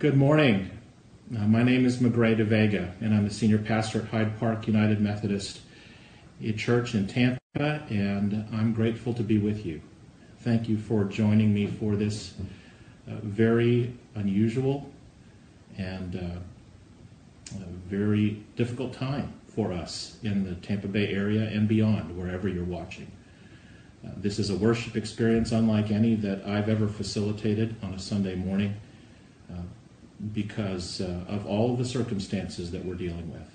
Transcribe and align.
Good 0.00 0.16
morning. 0.16 0.70
Uh, 1.30 1.46
my 1.46 1.62
name 1.62 1.84
is 1.84 1.98
Magrey 1.98 2.34
deVega, 2.34 2.92
and 3.02 3.12
I'm 3.12 3.28
the 3.28 3.34
senior 3.34 3.58
pastor 3.58 3.98
at 3.98 4.06
Hyde 4.06 4.40
Park 4.40 4.66
United 4.66 4.98
Methodist 4.98 5.60
Church 6.56 6.94
in 6.94 7.06
Tampa, 7.06 7.38
and 7.54 8.46
I'm 8.50 8.72
grateful 8.72 9.12
to 9.12 9.22
be 9.22 9.36
with 9.36 9.66
you. 9.66 9.82
Thank 10.38 10.70
you 10.70 10.78
for 10.78 11.04
joining 11.04 11.52
me 11.52 11.66
for 11.66 11.96
this 11.96 12.32
uh, 13.06 13.16
very 13.22 13.92
unusual 14.14 14.90
and 15.76 16.16
uh, 16.16 17.58
very 17.86 18.42
difficult 18.56 18.94
time 18.94 19.34
for 19.48 19.70
us 19.70 20.16
in 20.22 20.44
the 20.44 20.54
Tampa 20.66 20.88
Bay 20.88 21.08
area 21.08 21.42
and 21.42 21.68
beyond, 21.68 22.16
wherever 22.16 22.48
you're 22.48 22.64
watching. 22.64 23.12
Uh, 24.02 24.12
this 24.16 24.38
is 24.38 24.48
a 24.48 24.56
worship 24.56 24.96
experience 24.96 25.52
unlike 25.52 25.90
any 25.90 26.14
that 26.14 26.42
I've 26.46 26.70
ever 26.70 26.88
facilitated 26.88 27.76
on 27.82 27.92
a 27.92 27.98
Sunday 27.98 28.34
morning 28.34 28.76
uh, 29.52 29.60
because 30.32 31.00
uh, 31.00 31.24
of 31.28 31.46
all 31.46 31.72
of 31.72 31.78
the 31.78 31.84
circumstances 31.84 32.70
that 32.72 32.84
we're 32.84 32.94
dealing 32.94 33.32
with. 33.32 33.48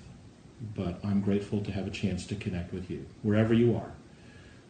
But 0.74 0.98
I'm 1.04 1.20
grateful 1.20 1.60
to 1.62 1.72
have 1.72 1.86
a 1.86 1.90
chance 1.90 2.26
to 2.26 2.34
connect 2.34 2.72
with 2.72 2.90
you, 2.90 3.06
wherever 3.22 3.54
you 3.54 3.76
are. 3.76 3.92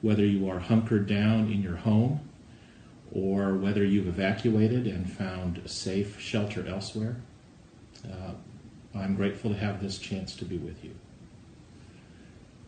Whether 0.03 0.25
you 0.25 0.49
are 0.51 0.59
hunkered 0.59 1.07
down 1.07 1.51
in 1.51 1.63
your 1.63 1.77
home, 1.77 2.21
or 3.13 3.55
whether 3.55 3.85
you've 3.85 4.09
evacuated 4.09 4.87
and 4.87 5.11
found 5.11 5.63
safe 5.67 6.21
shelter 6.21 6.67
elsewhere, 6.67 7.17
uh, 8.05 8.33
I'm 8.95 9.15
grateful 9.15 9.51
to 9.51 9.57
have 9.57 9.83
this 9.83 9.99
chance 9.99 10.35
to 10.37 10.45
be 10.45 10.59
with 10.59 10.85
you. 10.85 10.95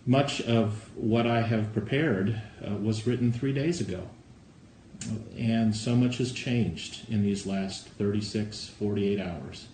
Much 0.07 0.41
of 0.41 0.91
what 0.97 1.27
I 1.27 1.43
have 1.43 1.73
prepared 1.73 2.41
uh, 2.67 2.75
was 2.77 3.07
written 3.07 3.33
three 3.33 3.53
days 3.53 3.81
ago. 3.81 4.09
And 5.39 5.75
so 5.75 5.95
much 5.95 6.19
has 6.19 6.33
changed 6.33 7.09
in 7.09 7.23
these 7.23 7.47
last 7.47 7.89
36, 7.89 8.69
48 8.69 9.21
hours. 9.21 9.69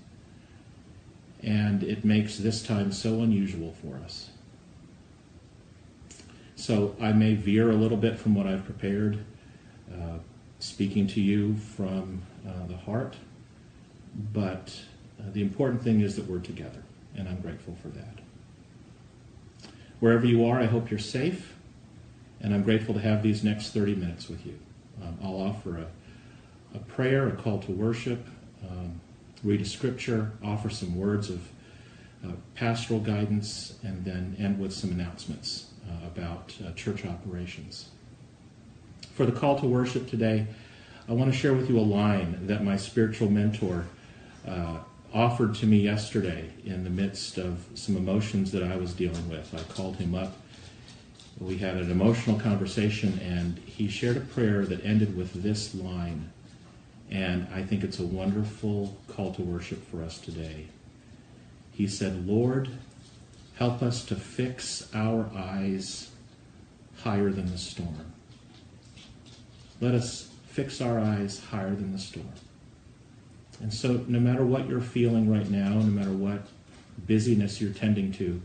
And 1.42 1.83
it 1.83 2.05
makes 2.05 2.39
this 2.39 2.62
time 2.62 2.92
so 2.92 3.20
unusual 3.20 3.75
for 3.83 3.97
us. 4.05 4.31
So 6.56 6.97
I 7.00 7.12
may 7.12 7.34
veer 7.34 7.70
a 7.70 7.75
little 7.75 7.97
bit 7.97 8.19
from 8.19 8.34
what 8.34 8.47
I've 8.47 8.64
prepared, 8.64 9.19
uh, 9.92 10.19
speaking 10.61 11.06
to 11.08 11.20
you 11.20 11.56
from 11.56 12.22
uh, 12.47 12.66
the 12.69 12.77
heart. 12.77 13.16
But 14.33 14.81
uh, 15.20 15.25
the 15.33 15.42
important 15.42 15.83
thing 15.83 16.00
is 16.00 16.16
that 16.16 16.27
we're 16.27 16.38
together, 16.38 16.83
and 17.16 17.28
I'm 17.28 17.41
grateful 17.41 17.77
for 17.83 17.88
that. 17.88 18.19
Wherever 20.00 20.27
you 20.27 20.47
are, 20.47 20.61
I 20.61 20.66
hope 20.66 20.91
you're 20.91 20.98
safe, 20.98 21.55
and 22.41 22.55
I'm 22.55 22.62
grateful 22.62 22.94
to 22.94 23.00
have 23.00 23.22
these 23.22 23.42
next 23.42 23.70
30 23.70 23.97
minutes 23.97 24.28
with 24.28 24.47
you. 24.47 24.59
Um, 25.03 25.19
I'll 25.23 25.41
offer 25.41 25.78
a, 25.78 25.87
a 26.77 26.78
prayer, 26.81 27.28
a 27.28 27.33
call 27.33 27.59
to 27.61 27.73
worship, 27.73 28.27
um, 28.69 29.00
read 29.42 29.61
a 29.61 29.64
scripture, 29.64 30.33
offer 30.42 30.70
some 30.70 30.97
words 30.97 31.31
of 31.31 31.48
uh, 32.25 32.33
pastoral 32.55 33.00
guidance, 33.00 33.75
and 33.83 34.05
then 34.05 34.37
end 34.39 34.59
with 34.59 34.72
some 34.72 34.91
announcements 34.91 35.70
uh, 35.89 36.06
about 36.06 36.55
uh, 36.67 36.72
church 36.72 37.05
operations. 37.05 37.91
For 39.15 39.27
the 39.27 39.33
call 39.33 39.59
to 39.61 39.67
worship 39.67 40.09
today, 40.09 40.47
I 41.09 41.12
want 41.12 41.31
to 41.31 41.39
share 41.39 41.53
with 41.53 41.69
you 41.69 41.78
a 41.78 41.83
line 41.83 42.47
that 42.47 42.65
my 42.65 42.77
spiritual 42.77 43.31
mentor 43.31 43.84
uh, 44.48 44.78
offered 45.12 45.55
to 45.55 45.67
me 45.67 45.78
yesterday 45.78 46.50
in 46.65 46.83
the 46.83 46.91
midst 46.91 47.39
of 47.39 47.65
some 47.75 47.97
emotions 47.97 48.50
that 48.53 48.62
I 48.62 48.77
was 48.77 48.92
dealing 48.95 49.28
with. 49.28 49.55
I 49.55 49.62
called 49.72 49.97
him 49.97 50.15
up. 50.15 50.33
We 51.40 51.58
had 51.58 51.77
an 51.77 51.90
emotional 51.90 52.38
conversation, 52.38 53.18
and 53.18 53.58
he 53.58 53.88
shared 53.88 54.16
a 54.16 54.20
prayer 54.20 54.64
that 54.66 54.84
ended 54.84 55.16
with 55.16 55.42
this 55.42 55.74
line. 55.74 56.30
And 57.10 57.48
I 57.52 57.62
think 57.62 57.82
it's 57.82 57.98
a 57.98 58.06
wonderful 58.06 58.96
call 59.08 59.34
to 59.34 59.42
worship 59.42 59.88
for 59.91 60.02
us 60.02 60.18
today. 60.18 60.66
He 61.72 61.88
said, 61.88 62.26
Lord, 62.26 62.68
help 63.56 63.82
us 63.82 64.04
to 64.06 64.14
fix 64.14 64.88
our 64.94 65.28
eyes 65.36 66.10
higher 66.98 67.31
than 67.31 67.50
the 67.50 67.59
storm. 67.59 68.12
Let 69.80 69.94
us 69.94 70.28
fix 70.47 70.80
our 70.80 71.00
eyes 71.00 71.42
higher 71.50 71.75
than 71.75 71.92
the 71.92 71.98
storm. 71.98 72.32
And 73.60 73.75
so, 73.75 74.04
no 74.06 74.20
matter 74.20 74.44
what 74.44 74.69
you're 74.69 74.80
feeling 74.80 75.30
right 75.30 75.48
now, 75.48 75.70
no 75.75 75.82
matter 75.82 76.12
what 76.12 76.47
busyness 77.06 77.60
you're 77.60 77.72
tending 77.72 78.12
to, 78.12 78.41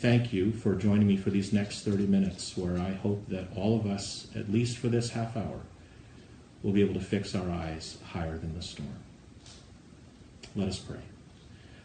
thank 0.00 0.32
you 0.32 0.50
for 0.50 0.74
joining 0.74 1.06
me 1.06 1.16
for 1.18 1.28
these 1.28 1.52
next 1.52 1.82
30 1.82 2.06
minutes 2.06 2.56
where 2.56 2.78
I 2.78 2.92
hope 2.92 3.28
that 3.28 3.48
all 3.54 3.76
of 3.78 3.84
us, 3.84 4.28
at 4.34 4.50
least 4.50 4.78
for 4.78 4.88
this 4.88 5.10
half 5.10 5.36
hour, 5.36 5.60
will 6.62 6.72
be 6.72 6.80
able 6.82 6.94
to 6.94 7.00
fix 7.00 7.34
our 7.34 7.50
eyes 7.50 7.98
higher 8.12 8.38
than 8.38 8.54
the 8.54 8.62
storm. 8.62 8.94
Let 10.56 10.68
us 10.68 10.78
pray. 10.78 11.00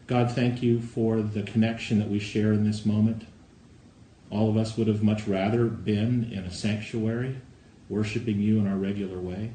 God, 0.06 0.32
thank 0.32 0.62
you 0.62 0.80
for 0.80 1.20
the 1.20 1.42
connection 1.42 1.98
that 1.98 2.08
we 2.08 2.18
share 2.18 2.54
in 2.54 2.64
this 2.64 2.86
moment. 2.86 3.26
All 4.30 4.48
of 4.48 4.56
us 4.56 4.78
would 4.78 4.88
have 4.88 5.02
much 5.02 5.28
rather 5.28 5.66
been 5.66 6.30
in 6.32 6.44
a 6.44 6.50
sanctuary, 6.50 7.36
worshiping 7.90 8.40
you 8.40 8.58
in 8.58 8.66
our 8.66 8.76
regular 8.76 9.18
way. 9.18 9.50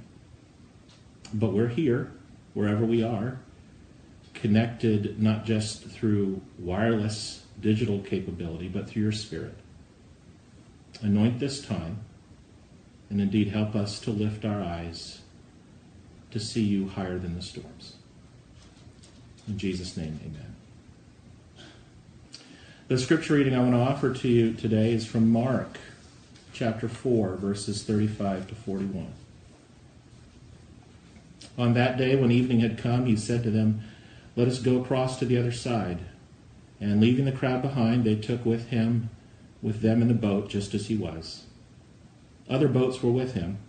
But 1.33 1.53
we're 1.53 1.69
here 1.69 2.11
wherever 2.53 2.85
we 2.85 3.03
are, 3.03 3.39
connected 4.35 5.19
not 5.21 5.45
just 5.45 5.85
through 5.85 6.41
wireless 6.59 7.40
digital 7.61 7.99
capability, 7.99 8.67
but 8.67 8.89
through 8.89 9.03
your 9.03 9.11
Spirit. 9.11 9.55
Anoint 11.01 11.39
this 11.39 11.65
time, 11.65 11.99
and 13.09 13.21
indeed 13.21 13.49
help 13.49 13.75
us 13.75 13.99
to 14.01 14.11
lift 14.11 14.45
our 14.45 14.61
eyes 14.61 15.21
to 16.31 16.39
see 16.39 16.63
you 16.63 16.87
higher 16.87 17.17
than 17.17 17.35
the 17.35 17.41
storms. 17.41 17.95
In 19.47 19.57
Jesus' 19.57 19.97
name, 19.97 20.19
amen. 20.23 20.55
The 22.87 22.97
scripture 22.97 23.35
reading 23.35 23.55
I 23.55 23.59
want 23.59 23.71
to 23.71 23.79
offer 23.79 24.13
to 24.13 24.27
you 24.27 24.53
today 24.53 24.93
is 24.93 25.05
from 25.05 25.31
Mark 25.31 25.77
chapter 26.53 26.87
4, 26.87 27.35
verses 27.35 27.83
35 27.83 28.47
to 28.47 28.55
41. 28.55 29.11
On 31.57 31.73
that 31.73 31.97
day, 31.97 32.15
when 32.15 32.31
evening 32.31 32.59
had 32.59 32.77
come, 32.77 33.05
he 33.05 33.15
said 33.15 33.43
to 33.43 33.49
them, 33.49 33.81
Let 34.35 34.47
us 34.47 34.59
go 34.59 34.81
across 34.81 35.19
to 35.19 35.25
the 35.25 35.37
other 35.37 35.51
side. 35.51 35.99
And 36.81 36.99
leaving 36.99 37.25
the 37.25 37.31
crowd 37.31 37.61
behind, 37.61 38.03
they 38.03 38.15
took 38.15 38.43
with 38.43 38.69
him, 38.69 39.11
with 39.61 39.81
them 39.81 40.01
in 40.01 40.07
the 40.07 40.15
boat, 40.15 40.49
just 40.49 40.73
as 40.73 40.87
he 40.87 40.97
was. 40.97 41.43
Other 42.49 42.67
boats 42.67 43.01
were 43.03 43.11
with 43.11 43.35
him. 43.35 43.59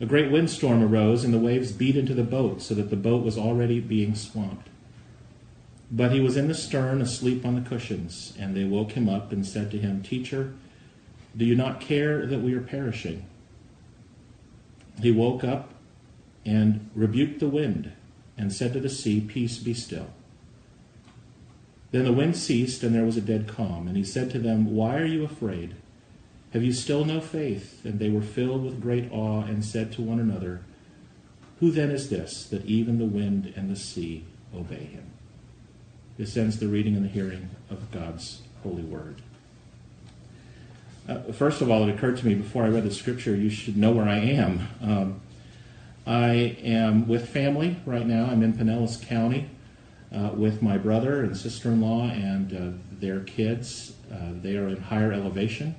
A 0.00 0.06
great 0.06 0.30
windstorm 0.30 0.82
arose, 0.82 1.24
and 1.24 1.32
the 1.32 1.38
waves 1.38 1.70
beat 1.70 1.96
into 1.96 2.14
the 2.14 2.24
boat, 2.24 2.60
so 2.60 2.74
that 2.74 2.90
the 2.90 2.96
boat 2.96 3.24
was 3.24 3.38
already 3.38 3.78
being 3.78 4.16
swamped. 4.16 4.68
But 5.90 6.12
he 6.12 6.20
was 6.20 6.36
in 6.36 6.48
the 6.48 6.54
stern, 6.54 7.00
asleep 7.00 7.46
on 7.46 7.54
the 7.54 7.68
cushions, 7.68 8.34
and 8.38 8.54
they 8.54 8.64
woke 8.64 8.92
him 8.92 9.08
up 9.08 9.32
and 9.32 9.46
said 9.46 9.70
to 9.70 9.78
him, 9.78 10.02
Teacher, 10.02 10.54
do 11.36 11.44
you 11.44 11.54
not 11.54 11.80
care 11.80 12.26
that 12.26 12.42
we 12.42 12.52
are 12.54 12.60
perishing? 12.60 13.24
He 15.00 15.12
woke 15.12 15.44
up 15.44 15.72
and 16.44 16.90
rebuked 16.94 17.38
the 17.38 17.48
wind 17.48 17.92
and 18.36 18.52
said 18.52 18.72
to 18.72 18.80
the 18.80 18.88
sea, 18.88 19.20
Peace 19.20 19.58
be 19.58 19.72
still. 19.72 20.08
Then 21.90 22.04
the 22.04 22.12
wind 22.12 22.36
ceased, 22.36 22.82
and 22.82 22.94
there 22.94 23.04
was 23.04 23.16
a 23.16 23.22
dead 23.22 23.48
calm. 23.48 23.88
And 23.88 23.96
he 23.96 24.04
said 24.04 24.30
to 24.30 24.38
them, 24.38 24.74
Why 24.74 24.96
are 24.96 25.06
you 25.06 25.24
afraid? 25.24 25.74
Have 26.52 26.62
you 26.62 26.72
still 26.72 27.04
no 27.04 27.20
faith? 27.20 27.84
And 27.84 27.98
they 27.98 28.10
were 28.10 28.22
filled 28.22 28.64
with 28.64 28.82
great 28.82 29.10
awe 29.10 29.42
and 29.42 29.64
said 29.64 29.92
to 29.92 30.02
one 30.02 30.20
another, 30.20 30.60
Who 31.60 31.70
then 31.70 31.90
is 31.90 32.10
this, 32.10 32.44
that 32.46 32.64
even 32.66 32.98
the 32.98 33.04
wind 33.04 33.52
and 33.56 33.70
the 33.70 33.76
sea 33.76 34.24
obey 34.54 34.84
him? 34.84 35.12
This 36.18 36.36
ends 36.36 36.58
the 36.58 36.68
reading 36.68 36.96
and 36.96 37.04
the 37.04 37.10
hearing 37.10 37.50
of 37.70 37.90
God's 37.90 38.42
holy 38.62 38.82
word. 38.82 39.22
Uh, 41.08 41.20
first 41.32 41.62
of 41.62 41.70
all, 41.70 41.88
it 41.88 41.94
occurred 41.94 42.18
to 42.18 42.26
me 42.26 42.34
before 42.34 42.64
I 42.64 42.68
read 42.68 42.84
the 42.84 42.90
scripture, 42.90 43.34
you 43.34 43.48
should 43.48 43.78
know 43.78 43.92
where 43.92 44.08
I 44.08 44.18
am. 44.18 44.68
Um, 44.82 45.20
I 46.06 46.56
am 46.62 47.08
with 47.08 47.28
family 47.28 47.78
right 47.86 48.06
now. 48.06 48.26
I'm 48.26 48.42
in 48.42 48.52
Pinellas 48.54 49.06
County 49.06 49.48
uh, 50.14 50.30
with 50.34 50.62
my 50.62 50.78
brother 50.78 51.22
and 51.22 51.36
sister 51.36 51.70
in 51.70 51.80
law 51.80 52.04
and 52.04 52.54
uh, 52.54 52.78
their 53.00 53.20
kids. 53.20 53.94
Uh, 54.12 54.32
they 54.40 54.56
are 54.56 54.68
in 54.68 54.76
higher 54.76 55.12
elevation. 55.12 55.74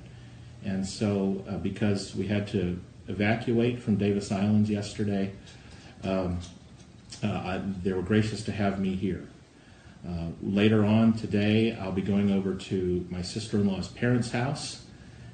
And 0.64 0.86
so, 0.86 1.44
uh, 1.48 1.56
because 1.56 2.14
we 2.14 2.26
had 2.26 2.46
to 2.48 2.78
evacuate 3.08 3.80
from 3.80 3.96
Davis 3.96 4.30
Islands 4.30 4.70
yesterday, 4.70 5.32
um, 6.04 6.38
uh, 7.22 7.28
I, 7.28 7.62
they 7.82 7.92
were 7.92 8.02
gracious 8.02 8.44
to 8.44 8.52
have 8.52 8.78
me 8.78 8.94
here. 8.94 9.26
Later 10.42 10.86
on 10.86 11.12
today, 11.12 11.76
I'll 11.76 11.92
be 11.92 12.00
going 12.00 12.30
over 12.30 12.54
to 12.54 13.06
my 13.10 13.20
sister 13.20 13.58
in 13.58 13.66
law's 13.66 13.88
parents' 13.88 14.30
house 14.30 14.84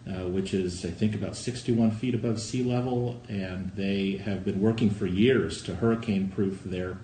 uh, 0.09 0.29
which 0.29 0.55
is, 0.55 0.85
I 0.85 0.91
think, 0.91 1.15
about 1.15 1.35
61 1.35 1.91
feet 1.91 2.15
above 2.15 2.41
sea 2.41 2.63
level, 2.63 3.21
and 3.29 3.73
they 3.75 4.19
have 4.19 4.45
been 4.45 4.61
working 4.61 4.89
for 4.89 5.07
years 5.07 5.63
to 5.65 5.75
hurricane 5.75 6.29
proof 6.29 6.63
their, 6.63 6.99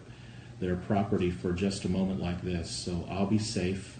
their 0.63 0.77
property 0.77 1.31
for 1.31 1.53
just 1.53 1.85
a 1.85 1.89
moment 1.89 2.23
like 2.23 2.41
this. 2.41 2.71
So 2.71 3.05
I'll 3.11 3.27
be 3.27 3.39
safe. 3.39 3.99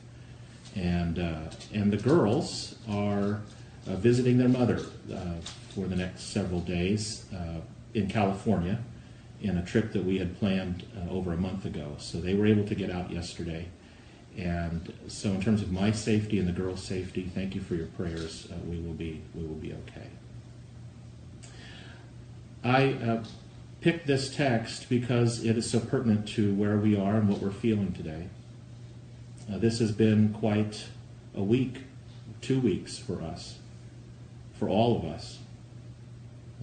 And, 0.77 1.19
uh, 1.19 1.51
and 1.75 1.93
the 1.93 1.99
girls 1.99 2.77
are 2.89 3.43
uh, 3.87 3.97
visiting 3.97 4.39
their 4.39 4.49
mother 4.49 4.81
uh, 5.13 5.35
for 5.75 5.87
the 5.87 5.97
next 5.97 6.33
several 6.33 6.61
days 6.61 7.27
uh, 7.35 7.61
in 7.93 8.09
California. 8.09 8.79
in 9.43 9.59
a 9.59 9.65
trip 9.65 9.93
that 9.93 10.05
we 10.05 10.19
had 10.19 10.39
planned 10.39 10.85
uh, 10.97 11.11
over 11.11 11.33
a 11.33 11.37
month 11.37 11.65
ago. 11.65 11.97
So 11.99 12.21
they 12.21 12.35
were 12.35 12.47
able 12.47 12.65
to 12.65 12.77
get 12.77 12.91
out 12.91 13.11
yesterday. 13.11 13.67
And 14.39 14.93
so, 15.09 15.31
in 15.31 15.43
terms 15.43 15.61
of 15.61 15.73
my 15.73 15.91
safety 15.91 16.39
and 16.39 16.49
the 16.49 16.53
girls' 16.53 16.83
safety, 16.83 17.31
thank 17.35 17.55
you 17.55 17.61
for 17.61 17.75
your 17.75 17.89
prayers. 17.89 18.49
Uh, 18.51 18.55
we 18.67 18.79
will 18.79 18.95
be 18.95 19.21
we 19.35 19.43
will 19.43 19.57
be 19.57 19.75
okay. 19.75 20.09
I 22.65 23.21
picked 23.83 24.07
this 24.07 24.35
text 24.35 24.89
because 24.89 25.45
it 25.45 25.59
is 25.59 25.69
so 25.69 25.81
pertinent 25.81 26.27
to 26.29 26.55
where 26.55 26.77
we 26.77 26.97
are 26.97 27.17
and 27.17 27.29
what 27.29 27.41
we're 27.41 27.51
feeling 27.51 27.93
today. 27.93 28.29
Uh, 29.53 29.59
this 29.59 29.81
has 29.81 29.91
been 29.91 30.33
quite 30.33 30.85
a 31.35 31.43
week, 31.43 31.79
two 32.41 32.61
weeks 32.61 32.97
for 32.97 33.21
us, 33.21 33.59
for 34.55 34.69
all 34.69 34.97
of 34.97 35.05
us. 35.05 35.41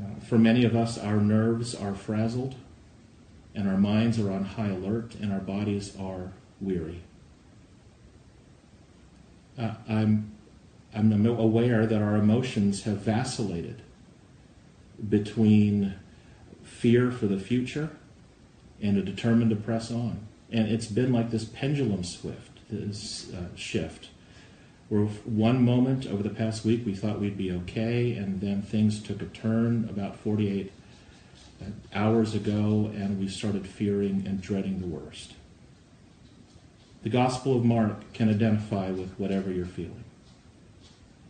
Uh, 0.02 0.20
for 0.22 0.38
many 0.38 0.64
of 0.64 0.78
us, 0.78 0.98
our 0.98 1.18
nerves 1.18 1.76
are 1.76 1.94
frazzled, 1.94 2.56
and 3.54 3.68
our 3.68 3.78
minds 3.78 4.18
are 4.18 4.32
on 4.32 4.46
high 4.46 4.70
alert, 4.70 5.16
and 5.16 5.34
our 5.34 5.42
bodies 5.42 5.96
are 6.00 6.32
weary. 6.62 7.02
Uh, 9.58 9.74
I'm, 9.90 10.32
I'm 10.96 11.26
aware 11.26 11.86
that 11.86 12.02
our 12.02 12.16
emotions 12.16 12.84
have 12.84 13.00
vacillated 13.00 13.82
between 15.10 15.96
fear 16.80 17.12
for 17.12 17.28
the 17.28 17.38
future 17.38 17.90
and 18.82 18.98
a 18.98 19.02
determined 19.02 19.50
to 19.50 19.56
press 19.56 19.92
on. 19.92 20.18
And 20.50 20.70
it's 20.70 20.88
been 20.88 21.12
like 21.12 21.30
this 21.30 21.44
pendulum 21.44 22.06
swift, 22.06 22.60
this 22.70 23.32
uh, 23.34 23.54
shift, 23.56 24.08
where 24.88 25.02
one 25.02 25.64
moment 25.64 26.08
over 26.08 26.24
the 26.24 26.30
past 26.30 26.64
week 26.64 26.86
we 26.86 26.96
thought 26.96 27.20
we'd 27.20 27.38
be 27.38 27.52
okay, 27.52 28.14
and 28.14 28.40
then 28.40 28.62
things 28.62 29.04
took 29.04 29.22
a 29.22 29.26
turn 29.26 29.88
about 29.90 30.16
48 30.16 30.72
uh, 31.62 31.66
hours 31.94 32.34
ago, 32.34 32.90
and 32.96 33.20
we 33.20 33.28
started 33.28 33.68
fearing 33.68 34.24
and 34.26 34.42
dreading 34.42 34.80
the 34.80 34.88
worst. 34.88 35.34
The 37.04 37.10
Gospel 37.10 37.58
of 37.58 37.66
Mark 37.66 38.14
can 38.14 38.30
identify 38.30 38.90
with 38.90 39.12
whatever 39.18 39.52
you're 39.52 39.66
feeling. 39.66 40.06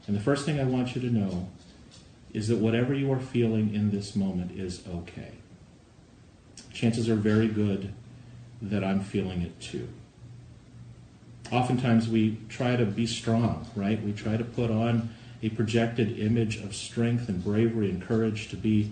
And 0.08 0.16
the 0.16 0.22
first 0.22 0.46
thing 0.46 0.60
I 0.60 0.64
want 0.64 0.96
you 0.96 1.02
to 1.02 1.10
know 1.10 1.50
is 2.34 2.48
that 2.48 2.58
whatever 2.58 2.94
you 2.94 3.12
are 3.12 3.20
feeling 3.20 3.74
in 3.74 3.90
this 3.92 4.16
moment 4.16 4.52
is 4.52 4.84
okay. 4.88 5.39
Chances 6.74 7.10
are 7.10 7.16
very 7.16 7.48
good 7.48 7.94
that 8.62 8.84
I'm 8.84 9.02
feeling 9.02 9.42
it 9.42 9.60
too. 9.60 9.88
Oftentimes 11.52 12.08
we 12.08 12.38
try 12.48 12.76
to 12.76 12.86
be 12.86 13.08
strong, 13.08 13.68
right? 13.76 14.02
We 14.04 14.14
try 14.14 14.38
to 14.38 14.44
put 14.44 14.70
on 14.70 15.10
a 15.42 15.50
projected 15.50 16.20
image 16.20 16.58
of 16.58 16.76
strength 16.76 17.30
and 17.30 17.44
bravery 17.44 17.90
and 17.90 18.02
courage 18.02 18.50
to 18.50 18.56
be 18.56 18.92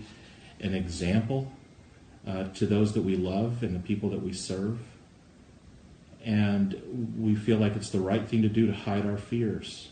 an 0.59 0.73
example 0.73 1.51
uh, 2.25 2.45
to 2.45 2.65
those 2.65 2.93
that 2.93 3.03
we 3.03 3.15
love 3.15 3.61
and 3.61 3.75
the 3.75 3.79
people 3.79 4.09
that 4.09 4.21
we 4.21 4.33
serve. 4.33 4.79
And 6.25 7.15
we 7.17 7.35
feel 7.35 7.57
like 7.57 7.75
it's 7.75 7.89
the 7.89 7.99
right 7.99 8.27
thing 8.27 8.41
to 8.41 8.49
do 8.49 8.67
to 8.67 8.73
hide 8.73 9.05
our 9.05 9.17
fears 9.17 9.89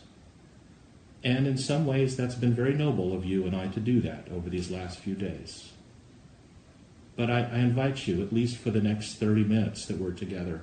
and 1.26 1.48
in 1.48 1.58
some 1.58 1.86
ways, 1.86 2.16
that's 2.16 2.36
been 2.36 2.54
very 2.54 2.72
noble 2.72 3.12
of 3.12 3.24
you 3.24 3.46
and 3.46 3.56
I 3.56 3.66
to 3.66 3.80
do 3.80 4.00
that 4.02 4.28
over 4.32 4.48
these 4.48 4.70
last 4.70 5.00
few 5.00 5.16
days. 5.16 5.72
But 7.16 7.30
I, 7.30 7.40
I, 7.40 7.58
invite 7.58 8.06
you, 8.06 8.22
at 8.22 8.32
least 8.32 8.58
for 8.58 8.70
the 8.70 8.80
next 8.80 9.14
30 9.14 9.44
minutes 9.44 9.86
that 9.86 9.98
we're 9.98 10.12
together, 10.12 10.62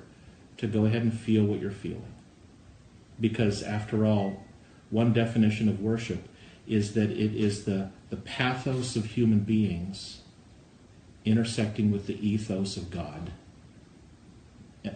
to 0.58 0.68
go 0.68 0.84
ahead 0.84 1.02
and 1.02 1.12
feel 1.12 1.44
what 1.44 1.60
you're 1.60 1.72
feeling. 1.72 2.14
Because 3.20 3.62
after 3.62 4.06
all, 4.06 4.44
one 4.90 5.12
definition 5.12 5.68
of 5.68 5.80
worship 5.80 6.28
is 6.66 6.94
that 6.94 7.10
it 7.10 7.34
is 7.34 7.64
the, 7.64 7.90
the 8.10 8.16
pathos 8.16 8.94
of 8.94 9.04
human 9.06 9.40
beings 9.40 10.20
intersecting 11.24 11.90
with 11.90 12.06
the 12.06 12.26
ethos 12.26 12.76
of 12.76 12.90
God. 12.90 13.32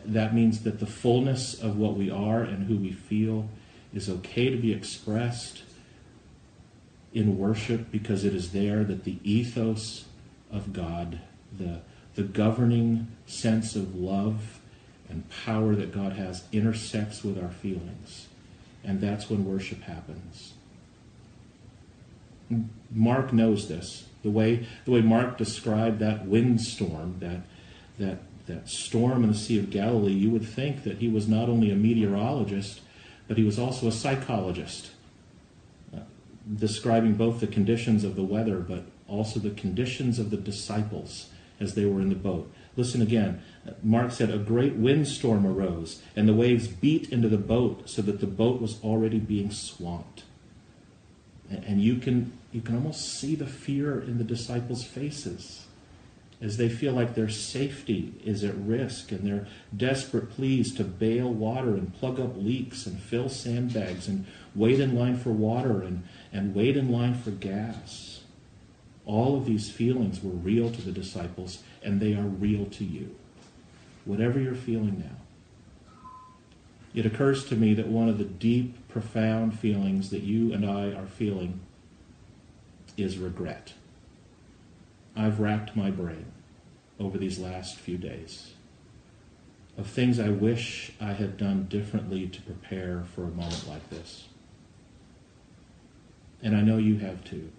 That 0.04 0.34
means 0.34 0.62
that 0.62 0.80
the 0.80 0.86
fullness 0.86 1.54
of 1.60 1.76
what 1.76 1.96
we 1.96 2.10
are 2.10 2.42
and 2.42 2.66
who 2.66 2.76
we 2.76 2.92
feel 2.92 3.48
is 3.94 4.08
okay 4.08 4.50
to 4.50 4.56
be 4.56 4.72
expressed 4.72 5.62
in 7.14 7.38
worship 7.38 7.90
because 7.90 8.24
it 8.24 8.34
is 8.34 8.52
there 8.52 8.84
that 8.84 9.04
the 9.04 9.18
ethos 9.24 10.04
of 10.52 10.72
God, 10.72 11.20
the, 11.56 11.80
the 12.14 12.22
governing 12.22 13.08
sense 13.26 13.76
of 13.76 13.94
love 13.94 14.60
and 15.08 15.24
power 15.44 15.74
that 15.74 15.92
God 15.92 16.12
has, 16.12 16.44
intersects 16.52 17.24
with 17.24 17.42
our 17.42 17.50
feelings. 17.50 18.26
And 18.84 19.00
that's 19.00 19.30
when 19.30 19.44
worship 19.44 19.82
happens. 19.82 20.52
Mark 22.90 23.32
knows 23.32 23.68
this. 23.68 24.06
The 24.22 24.30
way, 24.30 24.66
the 24.84 24.90
way 24.90 25.00
Mark 25.00 25.38
described 25.38 25.98
that 26.00 26.26
windstorm, 26.26 27.16
that, 27.20 27.40
that, 27.98 28.18
that 28.46 28.68
storm 28.68 29.22
in 29.22 29.30
the 29.30 29.36
Sea 29.38 29.58
of 29.58 29.70
Galilee, 29.70 30.12
you 30.12 30.30
would 30.30 30.46
think 30.46 30.84
that 30.84 30.98
he 30.98 31.08
was 31.08 31.28
not 31.28 31.48
only 31.48 31.70
a 31.70 31.76
meteorologist, 31.76 32.80
but 33.26 33.36
he 33.36 33.44
was 33.44 33.58
also 33.58 33.86
a 33.86 33.92
psychologist, 33.92 34.90
uh, 35.94 36.00
describing 36.56 37.14
both 37.14 37.40
the 37.40 37.46
conditions 37.46 38.04
of 38.04 38.16
the 38.16 38.22
weather, 38.22 38.58
but 38.58 38.84
also 39.06 39.38
the 39.38 39.50
conditions 39.50 40.18
of 40.18 40.30
the 40.30 40.36
disciples 40.36 41.28
as 41.60 41.74
they 41.74 41.84
were 41.84 42.00
in 42.00 42.08
the 42.08 42.14
boat. 42.14 42.50
Listen 42.76 43.02
again. 43.02 43.42
Mark 43.82 44.12
said, 44.12 44.30
A 44.30 44.38
great 44.38 44.74
windstorm 44.74 45.46
arose, 45.46 46.00
and 46.14 46.28
the 46.28 46.34
waves 46.34 46.68
beat 46.68 47.10
into 47.10 47.28
the 47.28 47.36
boat 47.36 47.88
so 47.88 48.02
that 48.02 48.20
the 48.20 48.26
boat 48.26 48.60
was 48.60 48.82
already 48.82 49.18
being 49.18 49.50
swamped. 49.50 50.24
And 51.50 51.82
you 51.82 51.96
can, 51.96 52.32
you 52.52 52.60
can 52.60 52.76
almost 52.76 53.18
see 53.18 53.34
the 53.34 53.46
fear 53.46 54.00
in 54.00 54.18
the 54.18 54.24
disciples' 54.24 54.84
faces 54.84 55.66
as 56.40 56.56
they 56.56 56.68
feel 56.68 56.92
like 56.92 57.14
their 57.14 57.28
safety 57.28 58.14
is 58.24 58.44
at 58.44 58.54
risk 58.56 59.10
and 59.10 59.26
their 59.26 59.46
desperate 59.76 60.30
pleas 60.30 60.72
to 60.74 60.84
bail 60.84 61.32
water 61.32 61.74
and 61.74 61.94
plug 61.94 62.20
up 62.20 62.36
leaks 62.36 62.86
and 62.86 63.00
fill 63.00 63.28
sandbags 63.28 64.06
and 64.06 64.24
wait 64.54 64.78
in 64.78 64.94
line 64.94 65.16
for 65.16 65.30
water 65.30 65.82
and, 65.82 66.04
and 66.32 66.54
wait 66.54 66.76
in 66.76 66.92
line 66.92 67.14
for 67.14 67.30
gas. 67.30 68.17
All 69.08 69.36
of 69.38 69.46
these 69.46 69.70
feelings 69.70 70.22
were 70.22 70.30
real 70.30 70.70
to 70.70 70.82
the 70.82 70.92
disciples 70.92 71.62
and 71.82 71.98
they 71.98 72.14
are 72.14 72.22
real 72.22 72.66
to 72.66 72.84
you. 72.84 73.16
Whatever 74.04 74.38
you're 74.38 74.54
feeling 74.54 74.98
now. 74.98 75.16
It 76.94 77.06
occurs 77.06 77.46
to 77.46 77.56
me 77.56 77.72
that 77.72 77.88
one 77.88 78.10
of 78.10 78.18
the 78.18 78.24
deep, 78.24 78.86
profound 78.88 79.58
feelings 79.58 80.10
that 80.10 80.22
you 80.22 80.52
and 80.52 80.64
I 80.68 80.92
are 80.92 81.06
feeling 81.06 81.60
is 82.98 83.16
regret. 83.16 83.72
I've 85.16 85.40
racked 85.40 85.74
my 85.74 85.90
brain 85.90 86.26
over 87.00 87.16
these 87.16 87.38
last 87.38 87.76
few 87.76 87.96
days 87.96 88.52
of 89.78 89.86
things 89.86 90.18
I 90.18 90.28
wish 90.28 90.92
I 91.00 91.12
had 91.12 91.38
done 91.38 91.64
differently 91.70 92.26
to 92.26 92.42
prepare 92.42 93.04
for 93.14 93.22
a 93.22 93.28
moment 93.28 93.66
like 93.66 93.88
this. 93.88 94.26
And 96.42 96.54
I 96.54 96.60
know 96.60 96.76
you 96.76 96.98
have 96.98 97.24
too. 97.24 97.50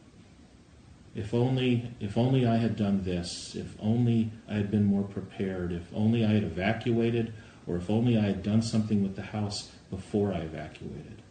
If 1.15 1.33
only, 1.33 1.91
if 1.99 2.17
only 2.17 2.45
I 2.45 2.57
had 2.57 2.75
done 2.75 3.03
this, 3.03 3.55
if 3.55 3.75
only 3.79 4.31
I 4.47 4.55
had 4.55 4.69
been 4.69 4.85
more 4.85 5.03
prepared, 5.03 5.71
if 5.71 5.91
only 5.93 6.23
I 6.23 6.29
had 6.29 6.43
evacuated, 6.43 7.33
or 7.65 7.77
if 7.77 7.89
only 7.89 8.17
I 8.17 8.21
had 8.21 8.43
done 8.43 8.61
something 8.61 9.01
with 9.01 9.15
the 9.15 9.21
house 9.23 9.71
before 9.89 10.33
I 10.33 10.39
evacuated. 10.39 11.21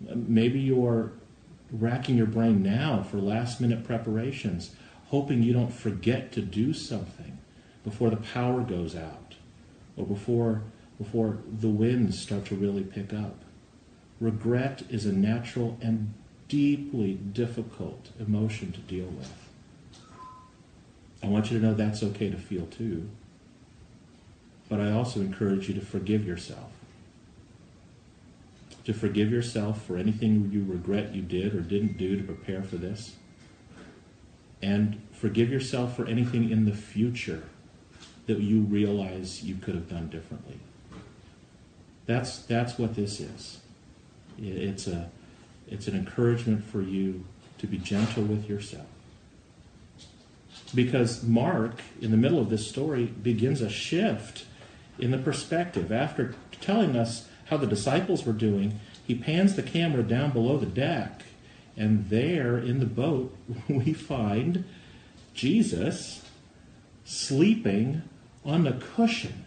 Maybe 0.00 0.60
you're 0.60 1.12
racking 1.70 2.16
your 2.16 2.26
brain 2.26 2.62
now 2.62 3.02
for 3.02 3.18
last 3.18 3.60
minute 3.60 3.84
preparations 3.84 4.74
hoping 5.12 5.42
you 5.42 5.52
don't 5.52 5.72
forget 5.72 6.32
to 6.32 6.40
do 6.40 6.72
something 6.72 7.38
before 7.84 8.08
the 8.08 8.16
power 8.16 8.62
goes 8.62 8.96
out 8.96 9.34
or 9.96 10.06
before, 10.06 10.62
before 10.98 11.38
the 11.60 11.68
winds 11.68 12.18
start 12.18 12.46
to 12.46 12.54
really 12.54 12.82
pick 12.82 13.12
up. 13.12 13.44
Regret 14.20 14.82
is 14.88 15.04
a 15.04 15.12
natural 15.12 15.76
and 15.82 16.14
deeply 16.52 17.14
difficult 17.14 18.10
emotion 18.20 18.72
to 18.72 18.80
deal 18.80 19.06
with. 19.06 19.32
I 21.22 21.26
want 21.26 21.50
you 21.50 21.58
to 21.58 21.64
know 21.64 21.72
that's 21.72 22.02
okay 22.02 22.28
to 22.28 22.36
feel 22.36 22.66
too. 22.66 23.08
But 24.68 24.78
I 24.78 24.90
also 24.90 25.20
encourage 25.20 25.68
you 25.68 25.74
to 25.76 25.80
forgive 25.80 26.26
yourself. 26.26 26.70
To 28.84 28.92
forgive 28.92 29.30
yourself 29.30 29.82
for 29.82 29.96
anything 29.96 30.50
you 30.52 30.62
regret 30.70 31.14
you 31.14 31.22
did 31.22 31.54
or 31.54 31.62
didn't 31.62 31.96
do 31.96 32.18
to 32.18 32.22
prepare 32.22 32.62
for 32.62 32.76
this 32.76 33.16
and 34.60 35.00
forgive 35.10 35.50
yourself 35.50 35.96
for 35.96 36.06
anything 36.06 36.50
in 36.50 36.66
the 36.66 36.74
future 36.74 37.44
that 38.26 38.40
you 38.40 38.60
realize 38.60 39.42
you 39.42 39.54
could 39.54 39.74
have 39.74 39.88
done 39.88 40.08
differently. 40.08 40.58
That's, 42.04 42.40
that's 42.40 42.78
what 42.78 42.94
this 42.94 43.20
is. 43.20 43.60
It's, 44.38 44.86
a, 44.86 45.10
it's 45.72 45.88
an 45.88 45.96
encouragement 45.96 46.64
for 46.64 46.82
you 46.82 47.24
to 47.58 47.66
be 47.66 47.78
gentle 47.78 48.24
with 48.24 48.48
yourself. 48.48 48.86
Because 50.74 51.22
Mark, 51.22 51.80
in 52.00 52.10
the 52.10 52.16
middle 52.16 52.38
of 52.38 52.50
this 52.50 52.68
story, 52.68 53.06
begins 53.06 53.60
a 53.60 53.70
shift 53.70 54.44
in 54.98 55.10
the 55.10 55.18
perspective. 55.18 55.90
After 55.90 56.34
telling 56.60 56.96
us 56.96 57.28
how 57.46 57.56
the 57.56 57.66
disciples 57.66 58.24
were 58.24 58.32
doing, 58.32 58.80
he 59.06 59.14
pans 59.14 59.56
the 59.56 59.62
camera 59.62 60.02
down 60.02 60.30
below 60.30 60.58
the 60.58 60.66
deck 60.66 61.22
and 61.76 62.08
there 62.10 62.58
in 62.58 62.80
the 62.80 62.86
boat, 62.86 63.34
we 63.68 63.92
find 63.92 64.64
Jesus 65.34 66.22
sleeping 67.04 68.02
on 68.44 68.66
a 68.66 68.72
cushion. 68.72 69.46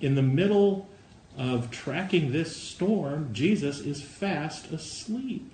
In 0.00 0.16
the 0.16 0.22
middle 0.22 0.88
of 1.36 1.70
tracking 1.70 2.32
this 2.32 2.56
storm, 2.56 3.30
Jesus 3.32 3.80
is 3.80 4.02
fast 4.02 4.70
asleep. 4.70 5.50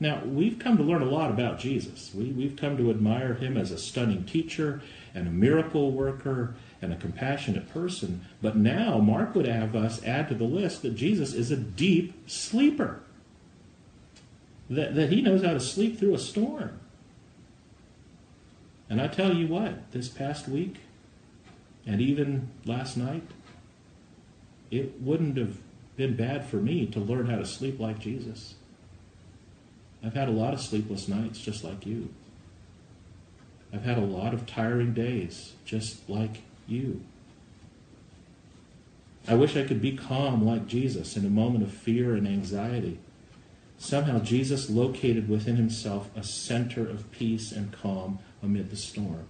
Now, 0.00 0.22
we've 0.24 0.58
come 0.58 0.78
to 0.78 0.82
learn 0.82 1.02
a 1.02 1.06
lot 1.06 1.30
about 1.30 1.58
Jesus. 1.58 2.10
We, 2.14 2.30
we've 2.30 2.56
come 2.56 2.78
to 2.78 2.90
admire 2.90 3.34
him 3.34 3.58
as 3.58 3.70
a 3.70 3.78
stunning 3.78 4.24
teacher 4.24 4.80
and 5.14 5.28
a 5.28 5.30
miracle 5.30 5.92
worker 5.92 6.54
and 6.80 6.92
a 6.92 6.96
compassionate 6.96 7.70
person. 7.72 8.24
But 8.40 8.56
now, 8.56 8.98
Mark 8.98 9.34
would 9.34 9.46
have 9.46 9.76
us 9.76 10.02
add 10.04 10.28
to 10.28 10.34
the 10.34 10.44
list 10.44 10.80
that 10.82 10.94
Jesus 10.96 11.34
is 11.34 11.50
a 11.50 11.56
deep 11.56 12.28
sleeper, 12.28 13.00
that, 14.70 14.94
that 14.94 15.12
he 15.12 15.20
knows 15.20 15.44
how 15.44 15.52
to 15.52 15.60
sleep 15.60 15.98
through 15.98 16.14
a 16.14 16.18
storm. 16.18 16.80
And 18.88 19.02
I 19.02 19.06
tell 19.06 19.34
you 19.34 19.46
what, 19.46 19.92
this 19.92 20.08
past 20.08 20.48
week, 20.48 20.76
and 21.86 22.00
even 22.00 22.48
last 22.64 22.96
night, 22.96 23.22
it 24.70 25.00
wouldn't 25.00 25.36
have 25.36 25.58
been 25.96 26.16
bad 26.16 26.44
for 26.46 26.56
me 26.56 26.86
to 26.86 27.00
learn 27.00 27.26
how 27.26 27.36
to 27.36 27.46
sleep 27.46 27.78
like 27.78 27.98
Jesus. 27.98 28.54
I've 30.02 30.14
had 30.14 30.28
a 30.28 30.32
lot 30.32 30.54
of 30.54 30.60
sleepless 30.60 31.08
nights 31.08 31.40
just 31.40 31.62
like 31.62 31.84
you. 31.84 32.08
I've 33.72 33.84
had 33.84 33.98
a 33.98 34.02
lot 34.02 34.34
of 34.34 34.46
tiring 34.46 34.94
days 34.94 35.52
just 35.64 36.08
like 36.08 36.42
you. 36.66 37.02
I 39.28 39.34
wish 39.34 39.56
I 39.56 39.64
could 39.64 39.82
be 39.82 39.96
calm 39.96 40.44
like 40.44 40.66
Jesus 40.66 41.16
in 41.16 41.24
a 41.24 41.30
moment 41.30 41.62
of 41.62 41.72
fear 41.72 42.14
and 42.14 42.26
anxiety. 42.26 42.98
Somehow, 43.78 44.18
Jesus 44.18 44.68
located 44.68 45.28
within 45.28 45.56
himself 45.56 46.10
a 46.16 46.22
center 46.22 46.82
of 46.82 47.10
peace 47.10 47.52
and 47.52 47.72
calm 47.72 48.18
amid 48.42 48.70
the 48.70 48.76
storm. 48.76 49.26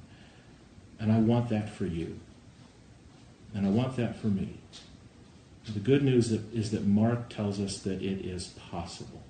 And 0.99 1.13
I 1.13 1.19
want 1.19 1.49
that 1.51 1.71
for 1.71 1.87
you. 1.87 2.19
And 3.55 3.67
I 3.67 3.71
want 3.71 3.97
that 3.97 4.17
for 4.17 4.29
me. 4.29 4.59
The 5.73 5.81
good 5.81 6.03
news 6.03 6.33
is 6.33 6.71
that 6.73 6.87
Mark 6.87 7.29
tells 7.29 7.61
us 7.61 7.79
that 7.81 8.03
it 8.03 8.25
is 8.25 8.49
possible. 8.71 9.23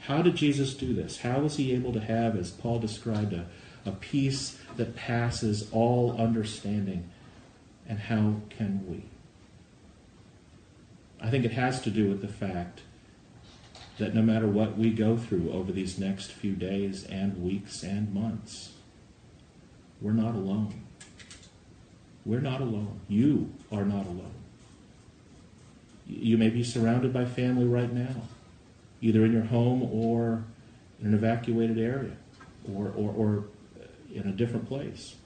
How 0.00 0.22
did 0.22 0.36
Jesus 0.36 0.74
do 0.74 0.92
this? 0.92 1.18
How 1.18 1.40
was 1.40 1.56
he 1.56 1.72
able 1.72 1.92
to 1.94 2.00
have, 2.00 2.36
as 2.36 2.50
Paul 2.50 2.78
described, 2.78 3.32
a, 3.32 3.46
a 3.84 3.92
peace 3.92 4.58
that 4.76 4.94
passes 4.94 5.68
all 5.72 6.16
understanding? 6.18 7.10
And 7.88 7.98
how 7.98 8.36
can 8.50 8.86
we? 8.86 9.04
I 11.20 11.30
think 11.30 11.44
it 11.44 11.52
has 11.52 11.80
to 11.82 11.90
do 11.90 12.08
with 12.08 12.20
the 12.20 12.28
fact 12.28 12.82
that 13.98 14.14
no 14.14 14.22
matter 14.22 14.46
what 14.46 14.76
we 14.76 14.90
go 14.90 15.16
through 15.16 15.50
over 15.52 15.72
these 15.72 15.98
next 15.98 16.32
few 16.32 16.54
days 16.54 17.04
and 17.04 17.42
weeks 17.42 17.82
and 17.82 18.12
months, 18.12 18.72
we're 20.00 20.12
not 20.12 20.34
alone. 20.34 20.84
We're 22.26 22.40
not 22.40 22.60
alone. 22.60 23.00
You 23.08 23.52
are 23.72 23.84
not 23.84 24.06
alone. 24.06 24.43
You 26.06 26.36
may 26.36 26.50
be 26.50 26.62
surrounded 26.62 27.12
by 27.12 27.24
family 27.24 27.64
right 27.64 27.92
now 27.92 28.22
either 29.04 29.22
in 29.22 29.32
your 29.32 29.44
home 29.44 29.82
or 29.82 30.44
in 30.98 31.08
an 31.08 31.14
evacuated 31.14 31.78
area 31.78 32.16
or, 32.72 32.86
or, 32.96 33.12
or 33.12 33.44
in 34.14 34.26
a 34.26 34.32
different 34.32 34.66
place. 34.66 35.16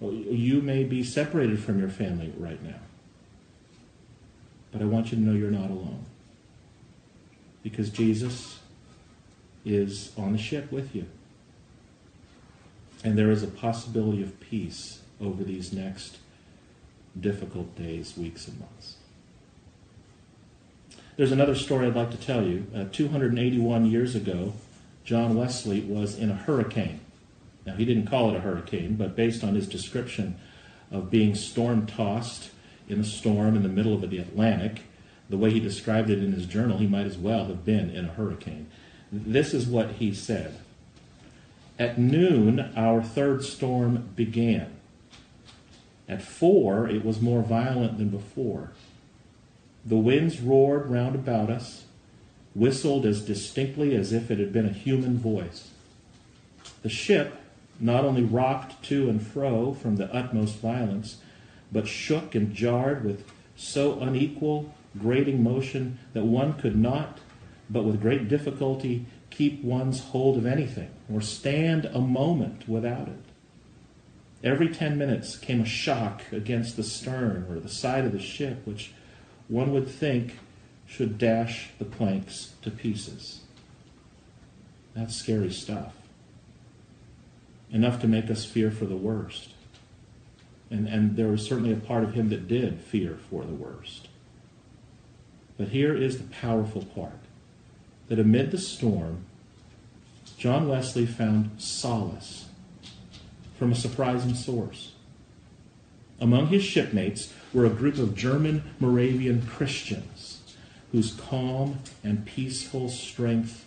You 0.00 0.60
may 0.60 0.82
be 0.82 1.04
separated 1.04 1.62
from 1.62 1.78
your 1.78 1.88
family 1.88 2.32
right 2.36 2.60
now. 2.60 2.80
But 4.72 4.82
I 4.82 4.86
want 4.86 5.12
you 5.12 5.18
to 5.18 5.22
know 5.22 5.34
you're 5.34 5.52
not 5.52 5.70
alone. 5.70 6.04
Because 7.62 7.90
Jesus 7.90 8.58
is 9.64 10.10
on 10.18 10.32
the 10.32 10.38
ship 10.38 10.72
with 10.72 10.96
you. 10.96 11.06
And 13.04 13.16
there 13.16 13.30
is 13.30 13.44
a 13.44 13.48
possibility 13.48 14.20
of 14.20 14.40
peace 14.40 15.00
over 15.20 15.44
these 15.44 15.72
next 15.72 16.18
difficult 17.20 17.76
days, 17.76 18.16
weeks, 18.16 18.48
and 18.48 18.58
months. 18.58 18.96
There's 21.16 21.32
another 21.32 21.54
story 21.54 21.86
I'd 21.86 21.94
like 21.94 22.10
to 22.12 22.16
tell 22.16 22.42
you. 22.42 22.66
Uh, 22.74 22.84
281 22.90 23.86
years 23.86 24.14
ago, 24.14 24.54
John 25.04 25.36
Wesley 25.36 25.80
was 25.80 26.18
in 26.18 26.30
a 26.30 26.34
hurricane. 26.34 27.00
Now, 27.66 27.74
he 27.74 27.84
didn't 27.84 28.06
call 28.06 28.30
it 28.30 28.36
a 28.36 28.40
hurricane, 28.40 28.94
but 28.94 29.14
based 29.14 29.44
on 29.44 29.54
his 29.54 29.68
description 29.68 30.36
of 30.90 31.10
being 31.10 31.34
storm 31.34 31.86
tossed 31.86 32.50
in 32.88 32.98
a 32.98 33.04
storm 33.04 33.56
in 33.56 33.62
the 33.62 33.68
middle 33.68 33.94
of 33.94 34.08
the 34.08 34.18
Atlantic, 34.18 34.82
the 35.28 35.36
way 35.36 35.50
he 35.50 35.60
described 35.60 36.08
it 36.08 36.22
in 36.22 36.32
his 36.32 36.46
journal, 36.46 36.78
he 36.78 36.86
might 36.86 37.06
as 37.06 37.18
well 37.18 37.44
have 37.46 37.64
been 37.64 37.90
in 37.90 38.06
a 38.06 38.12
hurricane. 38.12 38.68
This 39.12 39.52
is 39.52 39.66
what 39.66 39.92
he 39.92 40.14
said 40.14 40.58
At 41.78 41.98
noon, 41.98 42.72
our 42.74 43.02
third 43.02 43.44
storm 43.44 44.08
began. 44.16 44.72
At 46.08 46.22
four, 46.22 46.88
it 46.88 47.04
was 47.04 47.20
more 47.20 47.42
violent 47.42 47.98
than 47.98 48.08
before. 48.08 48.72
The 49.84 49.96
winds 49.96 50.40
roared 50.40 50.90
round 50.90 51.14
about 51.14 51.50
us, 51.50 51.84
whistled 52.54 53.04
as 53.04 53.20
distinctly 53.20 53.96
as 53.96 54.12
if 54.12 54.30
it 54.30 54.38
had 54.38 54.52
been 54.52 54.66
a 54.66 54.72
human 54.72 55.18
voice. 55.18 55.70
The 56.82 56.88
ship 56.88 57.34
not 57.80 58.04
only 58.04 58.22
rocked 58.22 58.84
to 58.84 59.08
and 59.08 59.20
fro 59.20 59.74
from 59.74 59.96
the 59.96 60.12
utmost 60.14 60.58
violence, 60.58 61.18
but 61.72 61.88
shook 61.88 62.34
and 62.34 62.54
jarred 62.54 63.04
with 63.04 63.24
so 63.56 64.00
unequal, 64.00 64.72
grating 64.98 65.42
motion 65.42 65.98
that 66.12 66.24
one 66.24 66.54
could 66.54 66.76
not, 66.76 67.18
but 67.68 67.84
with 67.84 68.00
great 68.00 68.28
difficulty, 68.28 69.06
keep 69.30 69.64
one's 69.64 70.00
hold 70.00 70.36
of 70.36 70.46
anything 70.46 70.90
or 71.12 71.20
stand 71.20 71.86
a 71.86 72.00
moment 72.00 72.68
without 72.68 73.08
it. 73.08 73.22
Every 74.44 74.68
ten 74.68 74.98
minutes 74.98 75.36
came 75.36 75.60
a 75.60 75.64
shock 75.64 76.22
against 76.30 76.76
the 76.76 76.82
stern 76.82 77.46
or 77.48 77.58
the 77.58 77.68
side 77.68 78.04
of 78.04 78.12
the 78.12 78.20
ship, 78.20 78.66
which 78.66 78.92
one 79.52 79.70
would 79.70 79.86
think 79.86 80.38
should 80.86 81.18
dash 81.18 81.68
the 81.78 81.84
planks 81.84 82.54
to 82.62 82.70
pieces. 82.70 83.40
That's 84.94 85.14
scary 85.14 85.52
stuff. 85.52 85.92
Enough 87.70 88.00
to 88.00 88.08
make 88.08 88.30
us 88.30 88.46
fear 88.46 88.70
for 88.70 88.86
the 88.86 88.96
worst. 88.96 89.50
And, 90.70 90.88
and 90.88 91.16
there 91.16 91.28
was 91.28 91.44
certainly 91.44 91.70
a 91.70 91.76
part 91.76 92.02
of 92.02 92.14
him 92.14 92.30
that 92.30 92.48
did 92.48 92.80
fear 92.80 93.18
for 93.28 93.44
the 93.44 93.52
worst. 93.52 94.08
But 95.58 95.68
here 95.68 95.94
is 95.94 96.16
the 96.16 96.28
powerful 96.28 96.86
part 96.86 97.20
that 98.08 98.18
amid 98.18 98.52
the 98.52 98.58
storm, 98.58 99.26
John 100.38 100.66
Wesley 100.66 101.04
found 101.04 101.60
solace 101.60 102.46
from 103.58 103.70
a 103.70 103.76
surprising 103.76 104.34
source. 104.34 104.92
Among 106.18 106.46
his 106.46 106.64
shipmates 106.64 107.34
were 107.52 107.66
a 107.66 107.70
group 107.70 107.98
of 107.98 108.16
German 108.16 108.62
Moravian 108.80 109.46
Christians 109.46 110.40
whose 110.92 111.14
calm 111.14 111.78
and 112.04 112.26
peaceful 112.26 112.88
strength 112.88 113.64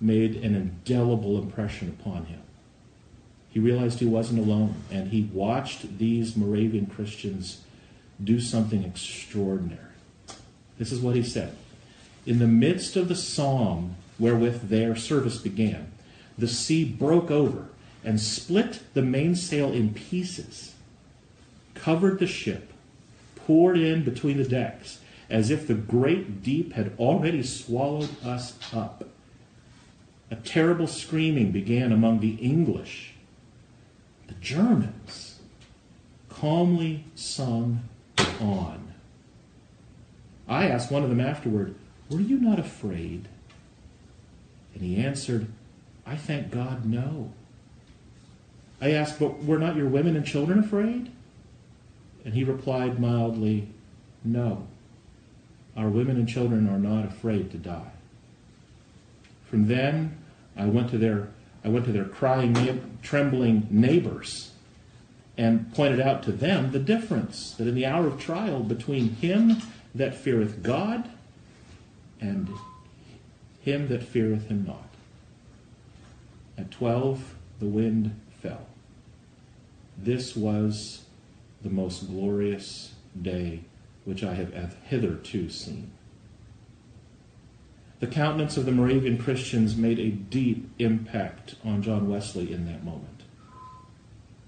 made 0.00 0.36
an 0.36 0.54
indelible 0.54 1.38
impression 1.38 1.88
upon 1.88 2.26
him. 2.26 2.40
He 3.48 3.58
realized 3.58 3.98
he 3.98 4.06
wasn't 4.06 4.40
alone, 4.40 4.74
and 4.90 5.08
he 5.08 5.22
watched 5.32 5.98
these 5.98 6.36
Moravian 6.36 6.86
Christians 6.86 7.62
do 8.22 8.38
something 8.38 8.84
extraordinary. 8.84 9.80
This 10.78 10.92
is 10.92 11.00
what 11.00 11.16
he 11.16 11.22
said 11.22 11.56
In 12.26 12.38
the 12.38 12.46
midst 12.46 12.96
of 12.96 13.08
the 13.08 13.16
psalm 13.16 13.96
wherewith 14.18 14.68
their 14.68 14.94
service 14.94 15.38
began, 15.38 15.90
the 16.36 16.48
sea 16.48 16.84
broke 16.84 17.30
over 17.30 17.68
and 18.04 18.20
split 18.20 18.80
the 18.92 19.02
mainsail 19.02 19.72
in 19.72 19.94
pieces, 19.94 20.74
covered 21.74 22.18
the 22.18 22.26
ship, 22.26 22.72
poured 23.46 23.78
in 23.78 24.02
between 24.02 24.36
the 24.36 24.44
decks 24.44 24.98
as 25.30 25.50
if 25.50 25.66
the 25.66 25.74
great 25.74 26.42
deep 26.42 26.72
had 26.72 26.92
already 26.98 27.42
swallowed 27.42 28.10
us 28.24 28.58
up. 28.72 29.08
A 30.30 30.36
terrible 30.36 30.86
screaming 30.86 31.52
began 31.52 31.92
among 31.92 32.20
the 32.20 32.34
English. 32.34 33.14
The 34.26 34.34
Germans 34.34 35.38
calmly 36.28 37.04
sung 37.14 37.88
on. 38.40 38.92
I 40.48 40.66
asked 40.68 40.90
one 40.90 41.02
of 41.02 41.08
them 41.08 41.20
afterward, 41.20 41.74
Were 42.10 42.20
you 42.20 42.38
not 42.38 42.58
afraid? 42.58 43.28
And 44.74 44.82
he 44.82 44.96
answered, 44.96 45.46
I 46.04 46.16
thank 46.16 46.50
God, 46.50 46.84
no. 46.84 47.32
I 48.80 48.90
asked, 48.90 49.18
But 49.18 49.44
were 49.44 49.58
not 49.58 49.76
your 49.76 49.88
women 49.88 50.16
and 50.16 50.26
children 50.26 50.58
afraid? 50.58 51.10
And 52.26 52.34
he 52.34 52.42
replied 52.42 52.98
mildly, 52.98 53.68
No, 54.24 54.66
our 55.76 55.88
women 55.88 56.16
and 56.16 56.28
children 56.28 56.68
are 56.68 56.78
not 56.78 57.04
afraid 57.04 57.52
to 57.52 57.56
die. 57.56 57.92
From 59.44 59.68
then, 59.68 60.18
I 60.56 60.66
went 60.66 60.90
to 60.90 60.98
their, 60.98 61.28
I 61.64 61.68
went 61.68 61.84
to 61.84 61.92
their 61.92 62.04
crying, 62.04 62.98
trembling 63.00 63.68
neighbors 63.70 64.50
and 65.38 65.72
pointed 65.72 66.00
out 66.00 66.24
to 66.24 66.32
them 66.32 66.72
the 66.72 66.80
difference 66.80 67.52
that 67.52 67.68
in 67.68 67.76
the 67.76 67.86
hour 67.86 68.08
of 68.08 68.18
trial 68.18 68.58
between 68.60 69.10
him 69.10 69.58
that 69.94 70.16
feareth 70.16 70.64
God 70.64 71.08
and 72.20 72.48
him 73.60 73.86
that 73.86 74.02
feareth 74.02 74.48
him 74.48 74.64
not. 74.66 74.88
At 76.58 76.72
12 76.72 77.36
the 77.60 77.66
wind 77.66 78.18
fell. 78.42 78.66
This 79.96 80.34
was 80.34 81.05
the 81.66 81.74
most 81.74 82.06
glorious 82.08 82.94
day 83.20 83.64
which 84.04 84.22
I 84.22 84.34
have 84.34 84.76
hitherto 84.84 85.50
seen. 85.50 85.90
The 87.98 88.06
countenance 88.06 88.56
of 88.56 88.66
the 88.66 88.72
Moravian 88.72 89.18
Christians 89.18 89.74
made 89.74 89.98
a 89.98 90.10
deep 90.10 90.70
impact 90.78 91.56
on 91.64 91.82
John 91.82 92.08
Wesley 92.08 92.52
in 92.52 92.66
that 92.66 92.84
moment. 92.84 93.22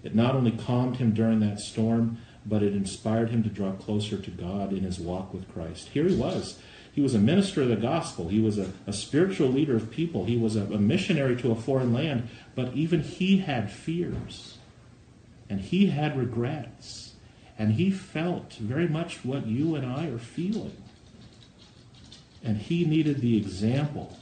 It 0.05 0.15
not 0.15 0.37
only 0.37 0.53
calmed 0.53 0.99
him 0.99 1.13
during 1.13 1.41
that 1.41 1.59
storm, 1.59 2.19
but 2.47 2.63
it 2.63 2.75
inspired 2.75 3.31
him 3.31 3.43
to 3.43 3.49
draw 3.49 3.73
closer 3.73 4.17
to 4.17 4.31
God 4.31 4.73
in 4.73 4.85
his 4.85 5.01
walk 5.01 5.35
with 5.35 5.53
Christ. 5.53 5.89
Here 5.89 6.07
he 6.07 6.15
was. 6.15 6.61
He 6.93 7.01
was 7.01 7.15
a 7.15 7.19
minister 7.19 7.63
of 7.63 7.69
the 7.69 7.77
gospel. 7.77 8.29
He 8.29 8.41
was 8.41 8.59
a, 8.59 8.73
a 8.87 8.93
spiritual 8.93 9.49
leader 9.49 9.77
of 9.77 9.91
people. 9.91 10.25
He 10.25 10.37
was 10.37 10.55
a, 10.55 10.65
a 10.65 10.79
missionary 10.79 11.37
to 11.37 11.51
a 11.51 11.57
foreign 11.57 11.93
land. 11.93 12.29
But 12.55 12.75
even 12.75 13.03
he 13.03 13.39
had 13.39 13.73
fears. 13.73 14.59
And 15.51 15.61
he 15.61 15.87
had 15.87 16.17
regrets. 16.17 17.08
And 17.59 17.73
he 17.73 17.91
felt 17.91 18.55
very 18.55 18.87
much 18.87 19.25
what 19.25 19.47
you 19.47 19.75
and 19.75 19.85
I 19.85 20.07
are 20.07 20.19
feeling. 20.19 20.77
And 22.45 22.57
he 22.57 22.85
needed 22.85 23.21
the 23.21 23.37
example 23.37 24.17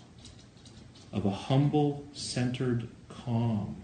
of 1.12 1.26
a 1.26 1.30
humble, 1.30 2.04
centered 2.14 2.88
calm 3.08 3.76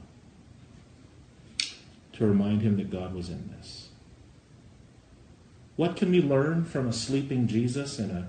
to 2.14 2.26
remind 2.26 2.62
him 2.62 2.76
that 2.78 2.90
God 2.90 3.14
was 3.14 3.28
in 3.28 3.50
this. 3.50 3.88
What 5.76 5.96
can 5.96 6.10
we 6.10 6.22
learn 6.22 6.64
from 6.64 6.88
a 6.88 6.92
sleeping 6.92 7.46
Jesus 7.46 7.98
and 7.98 8.10
a, 8.10 8.28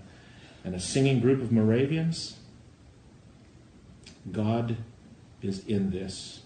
and 0.64 0.76
a 0.76 0.80
singing 0.80 1.20
group 1.20 1.42
of 1.42 1.52
Moravians? 1.52 2.38
God 4.32 4.78
is 5.42 5.66
in 5.68 5.92
this 5.92 6.42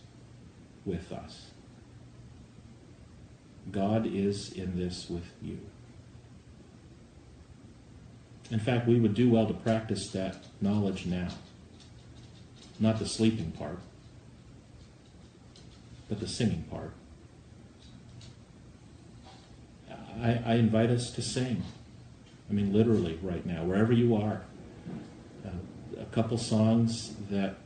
with 0.86 1.12
us. 1.12 1.47
God 3.72 4.06
is 4.06 4.52
in 4.52 4.78
this 4.78 5.10
with 5.10 5.30
you. 5.42 5.60
In 8.50 8.60
fact, 8.60 8.88
we 8.88 9.00
would 9.00 9.14
do 9.14 9.30
well 9.30 9.46
to 9.46 9.54
practice 9.54 10.10
that 10.12 10.38
knowledge 10.62 11.06
now. 11.06 11.28
Not 12.80 13.00
the 13.00 13.06
sleeping 13.06 13.52
part, 13.52 13.80
but 16.08 16.20
the 16.20 16.28
singing 16.28 16.64
part. 16.70 16.94
I, 20.22 20.42
I 20.46 20.54
invite 20.56 20.90
us 20.90 21.12
to 21.12 21.22
sing. 21.22 21.64
I 22.50 22.54
mean, 22.54 22.72
literally, 22.72 23.20
right 23.22 23.46
now, 23.46 23.64
wherever 23.64 23.92
you 23.92 24.16
are. 24.16 24.44
Uh, 25.46 25.50
a 26.00 26.06
couple 26.06 26.38
songs 26.38 27.16
that 27.30 27.58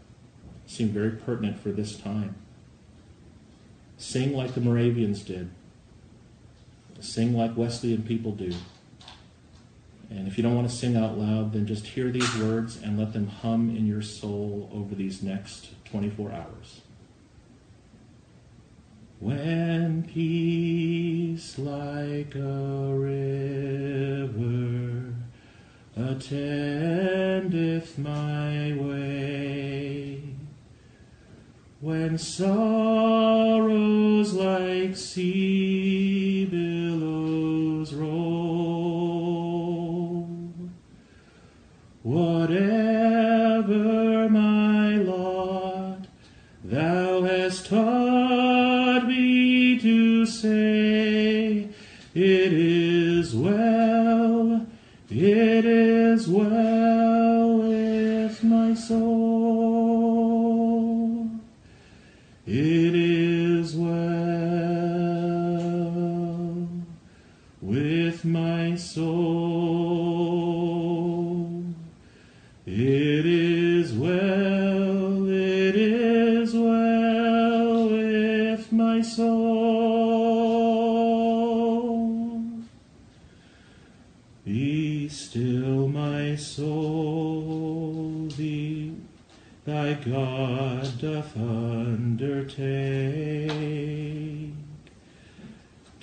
seem 0.66 0.90
very 0.90 1.12
pertinent 1.12 1.60
for 1.60 1.70
this 1.70 1.96
time. 1.96 2.36
Sing 3.98 4.34
like 4.34 4.56
the 4.56 4.62
Moravians 4.62 5.22
did. 5.22 5.52
Sing 7.02 7.36
like 7.36 7.58
Wesleyan 7.58 8.04
people 8.04 8.32
do. 8.32 8.54
And 10.10 10.28
if 10.28 10.38
you 10.38 10.44
don't 10.44 10.56
want 10.56 10.70
to 10.70 10.76
sing 10.76 10.96
out 10.96 11.18
loud, 11.18 11.54
then 11.54 11.66
just 11.66 11.88
hear 11.88 12.12
these 12.12 12.38
words 12.38 12.78
and 12.82 13.00
let 13.00 13.14
them 13.14 13.28
hum 13.28 13.70
in 13.70 13.88
your 13.88 14.02
soul 14.02 14.70
over 14.74 14.94
these 14.94 15.24
next 15.24 15.70
24 15.86 16.32
hours. 16.32 16.82
When 19.20 20.04
peace 20.04 21.58
like 21.58 22.36
a 22.36 22.94
river 22.94 24.36
attendeth 25.96 26.78
my 27.98 28.74
way, 28.74 30.24
when 31.80 32.18
sorrows 32.18 34.11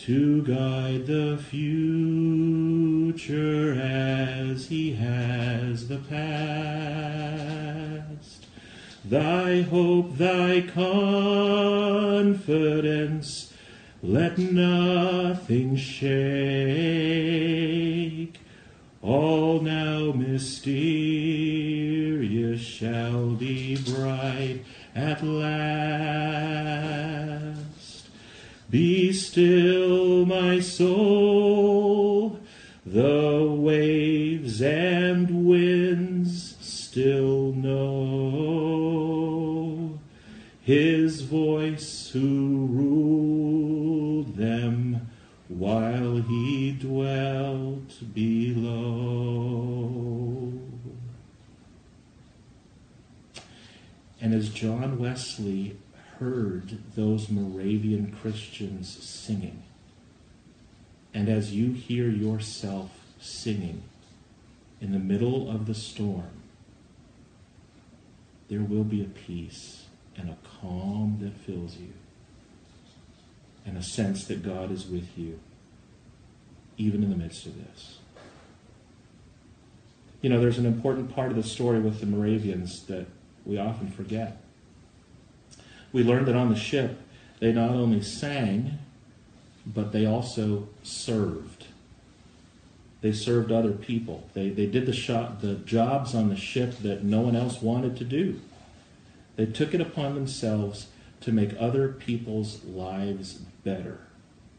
to 0.08 0.42
guide 0.42 1.06
the 1.06 1.36
future 1.36 2.08
as 3.78 4.68
he 4.68 4.94
has 4.94 5.88
the 5.88 5.98
past. 5.98 7.28
Thy 9.04 9.60
hope, 9.60 10.16
thy 10.16 10.62
confidence, 10.62 12.32
let 14.02 14.38
nothing 14.38 15.76
shake. 15.76 16.08
All 19.02 19.60
now 19.60 20.12
mysterious 20.12 21.02
shall 22.62 23.32
be 23.32 23.76
bright 23.76 24.64
at 24.94 25.22
last. 25.22 26.48
Be 28.70 29.14
still, 29.14 29.77
my 30.26 30.60
soul, 30.60 32.38
the 32.86 33.46
waves 33.48 34.62
and 34.62 35.46
winds 35.46 36.56
still 36.60 37.52
know 37.52 39.18
his 40.62 41.22
voice 41.22 42.10
who 42.12 42.66
ruled 42.70 44.36
them 44.36 45.08
while 45.48 46.16
he 46.16 46.72
dwelt 46.72 47.94
below. 48.12 49.48
And 54.20 54.34
as 54.34 54.50
John 54.50 54.98
Wesley 54.98 55.78
heard 56.18 56.78
those 56.94 57.30
Moravian 57.30 58.14
Christians 58.20 58.88
singing, 59.02 59.62
and 61.14 61.28
as 61.28 61.54
you 61.54 61.72
hear 61.72 62.08
yourself 62.08 62.90
singing 63.20 63.82
in 64.80 64.92
the 64.92 64.98
middle 64.98 65.50
of 65.50 65.66
the 65.66 65.74
storm, 65.74 66.30
there 68.48 68.60
will 68.60 68.84
be 68.84 69.02
a 69.02 69.06
peace 69.06 69.86
and 70.16 70.30
a 70.30 70.36
calm 70.60 71.18
that 71.20 71.36
fills 71.36 71.76
you, 71.76 71.92
and 73.64 73.76
a 73.76 73.82
sense 73.82 74.24
that 74.24 74.42
God 74.42 74.70
is 74.70 74.86
with 74.86 75.16
you, 75.16 75.38
even 76.76 77.02
in 77.02 77.10
the 77.10 77.16
midst 77.16 77.46
of 77.46 77.56
this. 77.56 77.98
You 80.20 80.30
know, 80.30 80.40
there's 80.40 80.58
an 80.58 80.66
important 80.66 81.14
part 81.14 81.30
of 81.30 81.36
the 81.36 81.42
story 81.42 81.78
with 81.78 82.00
the 82.00 82.06
Moravians 82.06 82.84
that 82.86 83.06
we 83.44 83.58
often 83.58 83.90
forget. 83.90 84.42
We 85.92 86.02
learned 86.02 86.26
that 86.26 86.34
on 86.34 86.50
the 86.50 86.56
ship, 86.56 87.00
they 87.38 87.52
not 87.52 87.70
only 87.70 88.02
sang, 88.02 88.78
but 89.72 89.92
they 89.92 90.06
also 90.06 90.68
served. 90.82 91.66
They 93.00 93.12
served 93.12 93.52
other 93.52 93.72
people. 93.72 94.28
They, 94.34 94.48
they 94.48 94.66
did 94.66 94.86
the, 94.86 94.92
shop, 94.92 95.40
the 95.40 95.54
jobs 95.54 96.14
on 96.14 96.30
the 96.30 96.36
ship 96.36 96.78
that 96.78 97.04
no 97.04 97.20
one 97.20 97.36
else 97.36 97.62
wanted 97.62 97.96
to 97.98 98.04
do. 98.04 98.40
They 99.36 99.46
took 99.46 99.74
it 99.74 99.80
upon 99.80 100.14
themselves 100.14 100.88
to 101.20 101.32
make 101.32 101.50
other 101.58 101.88
people's 101.88 102.64
lives 102.64 103.34
better. 103.62 104.00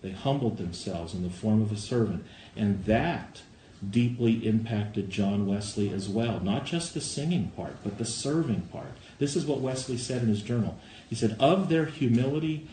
They 0.02 0.12
humbled 0.12 0.58
themselves 0.58 1.14
in 1.14 1.24
the 1.24 1.30
form 1.30 1.62
of 1.62 1.72
a 1.72 1.78
servant. 1.78 2.26
And 2.56 2.86
that 2.86 3.42
deeply 3.88 4.46
impacted 4.48 5.10
John 5.10 5.46
Wesley 5.46 5.90
as 5.92 6.08
well. 6.08 6.40
Not 6.40 6.66
just 6.66 6.94
the 6.94 7.02
singing 7.02 7.52
part, 7.56 7.78
but 7.84 7.98
the 7.98 8.06
serving 8.06 8.62
part. 8.72 8.92
This 9.20 9.36
is 9.36 9.46
what 9.46 9.60
Wesley 9.60 9.98
said 9.98 10.22
in 10.22 10.30
his 10.30 10.42
journal. 10.42 10.78
He 11.10 11.16
said, 11.16 11.36
Of 11.40 11.70
their 11.70 11.86
humility, 11.86 12.68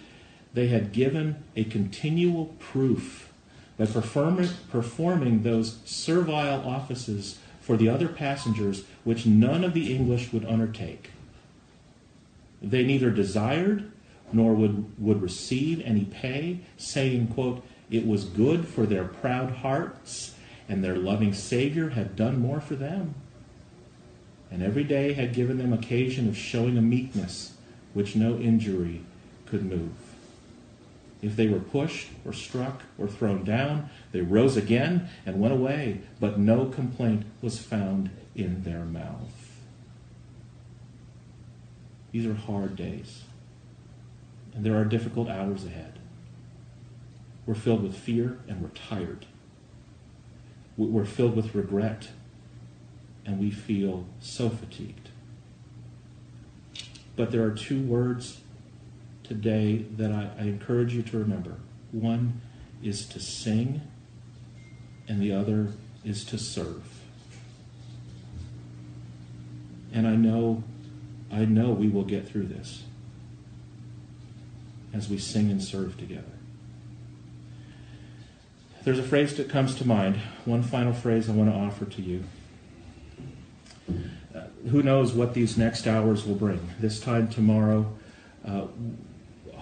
they 0.57 0.69
had 0.69 0.90
given 0.90 1.45
a 1.55 1.64
continual 1.64 2.47
proof 2.59 3.31
perform- 3.77 4.49
performing 4.71 5.42
those 5.42 5.77
servile 5.85 6.66
offices 6.66 7.38
for 7.61 7.77
the 7.77 7.90
other 7.90 8.09
passengers 8.09 8.85
which 9.05 9.27
none 9.27 9.62
of 9.62 9.75
the 9.75 9.95
English 9.95 10.33
would 10.33 10.47
undertake. 10.47 11.11
They 12.62 12.85
neither 12.85 13.11
desired 13.11 13.92
nor 14.33 14.55
would, 14.55 14.99
would 14.99 15.21
receive 15.21 15.83
any 15.85 16.07
pay, 16.07 16.61
saying, 16.79 17.29
quote, 17.29 17.62
It 17.90 18.07
was 18.07 18.25
good 18.25 18.66
for 18.66 18.87
their 18.87 19.05
proud 19.05 19.51
hearts, 19.57 20.37
and 20.71 20.83
their 20.83 20.97
loving 20.97 21.35
Savior 21.35 21.90
had 21.90 22.16
done 22.16 22.40
more 22.40 22.62
for 22.62 22.77
them. 22.77 23.14
And 24.51 24.62
every 24.62 24.85
day 24.85 25.12
had 25.12 25.35
given 25.35 25.59
them 25.59 25.75
occasion 25.75 26.27
of 26.27 26.35
showing 26.35 26.79
a 26.79 26.83
meekness 26.83 27.53
which 27.92 28.16
no 28.16 28.38
injury 28.38 29.03
could 29.45 29.62
move. 29.62 30.06
If 31.27 31.35
they 31.35 31.49
were 31.49 31.59
pushed 31.59 32.07
or 32.25 32.33
struck 32.33 32.83
or 32.97 33.09
thrown 33.09 33.43
down, 33.43 33.91
they 34.12 34.21
rose 34.21 34.57
again 34.57 35.09
and 35.27 35.41
went 35.41 35.53
away, 35.53 36.03
but 36.21 36.39
no 36.39 36.67
complaint 36.67 37.25
was 37.43 37.59
found 37.59 38.11
in 38.37 38.62
their 38.62 38.85
mouth. 38.85 39.51
These 42.12 42.27
are 42.27 42.35
hard 42.35 42.77
days, 42.77 43.25
and 44.55 44.65
there 44.65 44.77
are 44.77 44.85
difficult 44.85 45.29
hours 45.29 45.65
ahead. 45.65 45.99
We're 47.45 47.57
filled 47.57 47.83
with 47.83 47.97
fear 47.97 48.39
and 48.47 48.62
we're 48.62 48.69
tired. 48.69 49.27
We're 50.77 51.05
filled 51.05 51.35
with 51.35 51.57
regret 51.57 52.11
and 53.25 53.41
we 53.41 53.51
feel 53.51 54.07
so 54.21 54.49
fatigued. 54.49 55.09
But 57.17 57.33
there 57.33 57.43
are 57.43 57.51
two 57.51 57.83
words 57.83 58.43
today 59.27 59.85
that 59.97 60.12
I, 60.12 60.31
I, 60.39 60.43
encourage 60.43 60.95
you 60.95 61.03
to 61.03 61.19
remember. 61.19 61.57
One 61.93 62.41
is 62.83 63.07
to 63.07 63.21
sing, 63.21 63.83
and 65.09 65.21
the 65.21 65.33
other 65.33 65.73
is 66.05 66.25
to 66.27 66.39
serve. 66.39 66.85
And 69.93 70.07
I 70.07 70.15
know, 70.15 70.62
I 71.33 71.45
know 71.45 71.71
we 71.71 71.89
will 71.89 72.05
get 72.05 72.29
through 72.29 72.47
this 72.47 72.85
as 74.93 75.09
we 75.09 75.19
sing 75.19 75.51
and 75.51 75.62
serve 75.62 75.99
together. 75.99 76.25
There's 78.85 78.99
a 79.01 79.03
phrase 79.03 79.35
that 79.37 79.49
comes 79.49 79.75
to 79.77 79.87
mind, 79.87 80.17
one 80.45 80.62
final 80.62 80.93
phrase 80.93 81.29
I 81.29 81.33
want 81.33 81.51
to 81.51 81.57
offer 81.57 81.87
to 81.87 82.03
you. 82.03 82.23
Uh, 84.33 84.43
who 84.71 84.83
knows 84.83 85.12
what 85.12 85.35
these 85.35 85.59
next 85.59 85.89
hours 85.89 86.25
will 86.25 86.37
bring? 86.37 86.71
This 86.79 87.01
time 87.01 87.27
tomorrow, 87.27 87.93
uh, 88.47 88.67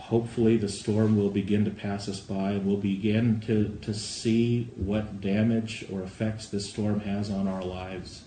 hopefully 0.09 0.59
the 0.59 0.69
storm 0.69 1.17
will 1.17 1.31
begin 1.31 1.65
to 1.65 1.71
pass 1.71 2.11
us 2.11 2.21
by 2.21 2.51
and 2.51 2.67
we'll 2.67 2.77
begin 2.77 3.41
to, 3.41 3.79
to 3.81 3.95
see 3.95 4.69
what 4.77 5.23
damage 5.23 5.87
or 5.91 6.03
effects 6.03 6.49
this 6.49 6.69
storm 6.69 7.01
has 7.01 7.31
on 7.31 7.49
our 7.49 7.63
lives. 7.63 8.25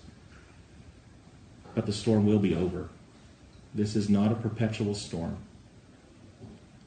But 1.76 1.86
the 1.86 1.92
storm 1.92 2.26
will 2.26 2.40
be 2.40 2.52
over. 2.52 2.88
This 3.72 3.94
is 3.94 4.08
not 4.08 4.32
a 4.32 4.34
perpetual 4.34 4.96
storm. 4.96 5.36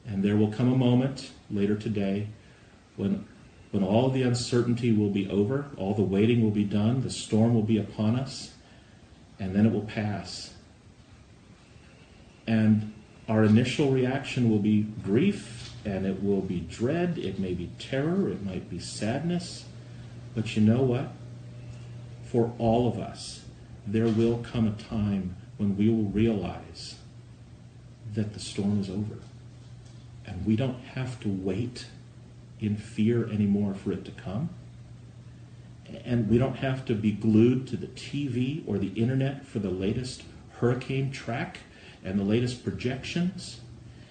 And 0.06 0.22
there 0.22 0.36
will 0.36 0.52
come 0.52 0.70
a 0.70 0.76
moment 0.76 1.30
later 1.50 1.74
today 1.74 2.28
when, 2.96 3.26
when 3.70 3.82
all 3.82 4.10
the 4.10 4.22
uncertainty 4.22 4.92
will 4.92 5.08
be 5.08 5.26
over, 5.30 5.70
all 5.78 5.94
the 5.94 6.02
waiting 6.02 6.42
will 6.42 6.50
be 6.50 6.64
done, 6.64 7.00
the 7.00 7.10
storm 7.10 7.54
will 7.54 7.62
be 7.62 7.78
upon 7.78 8.16
us, 8.16 8.52
and 9.38 9.56
then 9.56 9.64
it 9.64 9.72
will 9.72 9.86
pass. 9.86 10.52
And 12.46 12.92
our 13.28 13.44
initial 13.44 13.90
reaction 13.90 14.50
will 14.50 14.58
be 14.58 14.82
grief 15.02 15.72
and 15.84 16.06
it 16.06 16.22
will 16.22 16.40
be 16.40 16.60
dread. 16.60 17.18
It 17.18 17.38
may 17.38 17.54
be 17.54 17.70
terror. 17.78 18.28
It 18.28 18.44
might 18.44 18.68
be 18.68 18.78
sadness. 18.78 19.64
But 20.34 20.56
you 20.56 20.62
know 20.62 20.82
what? 20.82 21.12
For 22.24 22.52
all 22.58 22.88
of 22.88 22.98
us, 22.98 23.44
there 23.86 24.08
will 24.08 24.38
come 24.38 24.66
a 24.66 24.82
time 24.82 25.36
when 25.56 25.76
we 25.76 25.88
will 25.88 26.10
realize 26.10 26.96
that 28.14 28.32
the 28.32 28.40
storm 28.40 28.80
is 28.80 28.88
over. 28.88 29.18
And 30.26 30.46
we 30.46 30.56
don't 30.56 30.80
have 30.80 31.20
to 31.20 31.28
wait 31.28 31.86
in 32.60 32.76
fear 32.76 33.28
anymore 33.28 33.74
for 33.74 33.92
it 33.92 34.04
to 34.04 34.12
come. 34.12 34.50
And 36.04 36.28
we 36.28 36.38
don't 36.38 36.56
have 36.56 36.84
to 36.86 36.94
be 36.94 37.12
glued 37.12 37.66
to 37.68 37.76
the 37.76 37.88
TV 37.88 38.62
or 38.66 38.78
the 38.78 38.92
internet 38.94 39.44
for 39.44 39.58
the 39.58 39.70
latest 39.70 40.22
hurricane 40.58 41.10
track 41.10 41.58
and 42.04 42.18
the 42.18 42.24
latest 42.24 42.64
projections. 42.64 43.60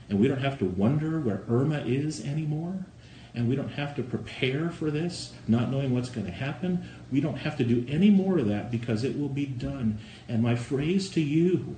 And 0.09 0.19
we 0.19 0.27
don't 0.27 0.41
have 0.41 0.59
to 0.59 0.65
wonder 0.65 1.19
where 1.19 1.43
Irma 1.47 1.79
is 1.79 2.25
anymore. 2.25 2.85
And 3.33 3.47
we 3.47 3.55
don't 3.55 3.69
have 3.69 3.95
to 3.95 4.03
prepare 4.03 4.69
for 4.69 4.91
this, 4.91 5.33
not 5.47 5.71
knowing 5.71 5.93
what's 5.93 6.09
going 6.09 6.25
to 6.25 6.33
happen. 6.33 6.89
We 7.11 7.21
don't 7.21 7.37
have 7.37 7.57
to 7.57 7.63
do 7.63 7.85
any 7.87 8.09
more 8.09 8.39
of 8.39 8.47
that 8.49 8.71
because 8.71 9.05
it 9.05 9.17
will 9.17 9.29
be 9.29 9.45
done. 9.45 9.99
And 10.27 10.43
my 10.43 10.55
phrase 10.55 11.09
to 11.11 11.21
you 11.21 11.77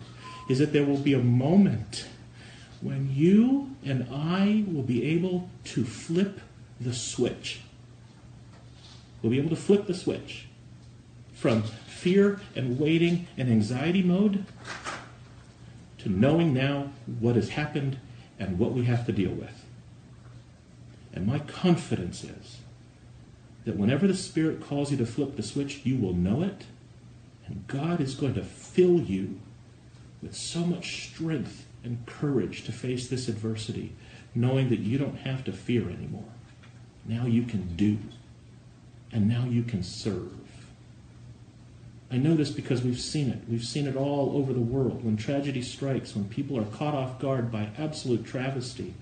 is 0.49 0.60
that 0.60 0.73
there 0.73 0.86
will 0.86 0.97
be 0.97 1.13
a 1.13 1.19
moment 1.19 2.08
when 2.82 3.10
you 3.13 3.76
and 3.86 4.08
I 4.12 4.65
will 4.67 4.84
be 4.84 5.06
able 5.06 5.49
to 5.65 5.86
flip 5.86 6.41
the 6.82 6.93
switch. 6.93 7.62
We'll 9.21 9.32
be 9.32 9.39
able 9.39 9.52
to 9.52 9.56
flip 9.56 9.88
the 9.88 9.93
switch 9.93 10.47
from 11.34 11.63
fear 11.63 12.41
and 12.56 12.80
waiting 12.80 13.28
and 13.38 13.49
anxiety 13.49 14.02
mode 14.02 14.45
to 16.03 16.09
knowing 16.09 16.53
now 16.53 16.91
what 17.19 17.35
has 17.35 17.49
happened 17.49 17.97
and 18.37 18.59
what 18.59 18.73
we 18.73 18.85
have 18.85 19.05
to 19.05 19.11
deal 19.11 19.31
with. 19.31 19.65
And 21.13 21.25
my 21.25 21.39
confidence 21.39 22.23
is 22.23 22.57
that 23.65 23.77
whenever 23.77 24.07
the 24.07 24.13
Spirit 24.13 24.61
calls 24.61 24.91
you 24.91 24.97
to 24.97 25.05
flip 25.05 25.35
the 25.35 25.43
switch, 25.43 25.81
you 25.85 25.97
will 25.97 26.13
know 26.13 26.43
it, 26.43 26.65
and 27.47 27.65
God 27.67 28.01
is 28.01 28.15
going 28.15 28.33
to 28.33 28.43
fill 28.43 28.99
you 28.99 29.39
with 30.21 30.35
so 30.35 30.59
much 30.59 31.09
strength 31.09 31.65
and 31.83 32.05
courage 32.05 32.63
to 32.65 32.71
face 32.71 33.07
this 33.07 33.27
adversity, 33.27 33.93
knowing 34.33 34.69
that 34.69 34.79
you 34.79 34.97
don't 34.97 35.19
have 35.19 35.43
to 35.45 35.51
fear 35.51 35.89
anymore. 35.89 36.31
Now 37.05 37.25
you 37.25 37.43
can 37.43 37.75
do, 37.75 37.97
and 39.11 39.27
now 39.27 39.45
you 39.45 39.63
can 39.63 39.83
serve. 39.83 40.33
I 42.13 42.17
know 42.17 42.36
this 42.36 42.52
because 42.52 42.84
we've 42.84 42.99
seen 42.99 43.32
it. 43.32 43.39
We've 43.49 43.63
seen 43.63 43.88
it 43.88 43.95
all 43.95 44.38
over 44.38 44.54
the 44.54 44.60
world. 44.60 45.04
When 45.04 45.17
tragedy 45.17 45.63
strikes, 45.63 46.15
when 46.15 46.26
people 46.26 46.60
are 46.60 46.65
caught 46.65 46.93
off 46.93 47.17
guard 47.17 47.52
by 47.52 47.69
absolute 47.80 48.23
travesty, 48.23 48.93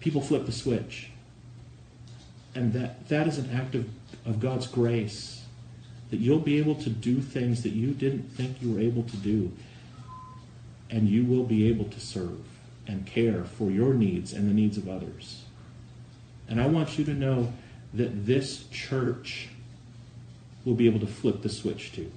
people 0.00 0.20
flip 0.20 0.44
the 0.44 0.52
switch. 0.52 1.08
And 2.54 2.74
that, 2.74 3.08
that 3.08 3.26
is 3.26 3.38
an 3.38 3.48
act 3.54 3.74
of, 3.74 3.88
of 4.26 4.38
God's 4.38 4.66
grace. 4.66 5.44
That 6.10 6.18
you'll 6.18 6.40
be 6.40 6.58
able 6.58 6.74
to 6.74 6.90
do 6.90 7.22
things 7.22 7.62
that 7.62 7.70
you 7.70 7.92
didn't 7.92 8.24
think 8.24 8.60
you 8.60 8.74
were 8.74 8.80
able 8.80 9.04
to 9.04 9.16
do. 9.16 9.50
And 10.90 11.08
you 11.08 11.24
will 11.24 11.44
be 11.44 11.68
able 11.68 11.86
to 11.86 12.00
serve 12.00 12.38
and 12.86 13.06
care 13.06 13.44
for 13.44 13.70
your 13.70 13.94
needs 13.94 14.34
and 14.34 14.46
the 14.46 14.52
needs 14.52 14.76
of 14.76 14.90
others. 14.90 15.42
And 16.50 16.60
I 16.60 16.66
want 16.66 16.98
you 16.98 17.04
to 17.06 17.14
know 17.14 17.50
that 17.94 18.26
this 18.26 18.64
church 18.70 19.48
will 20.64 20.74
be 20.74 20.86
able 20.86 21.00
to 21.00 21.06
flip 21.06 21.42
the 21.42 21.48
switch 21.48 21.92
to. 21.92 22.10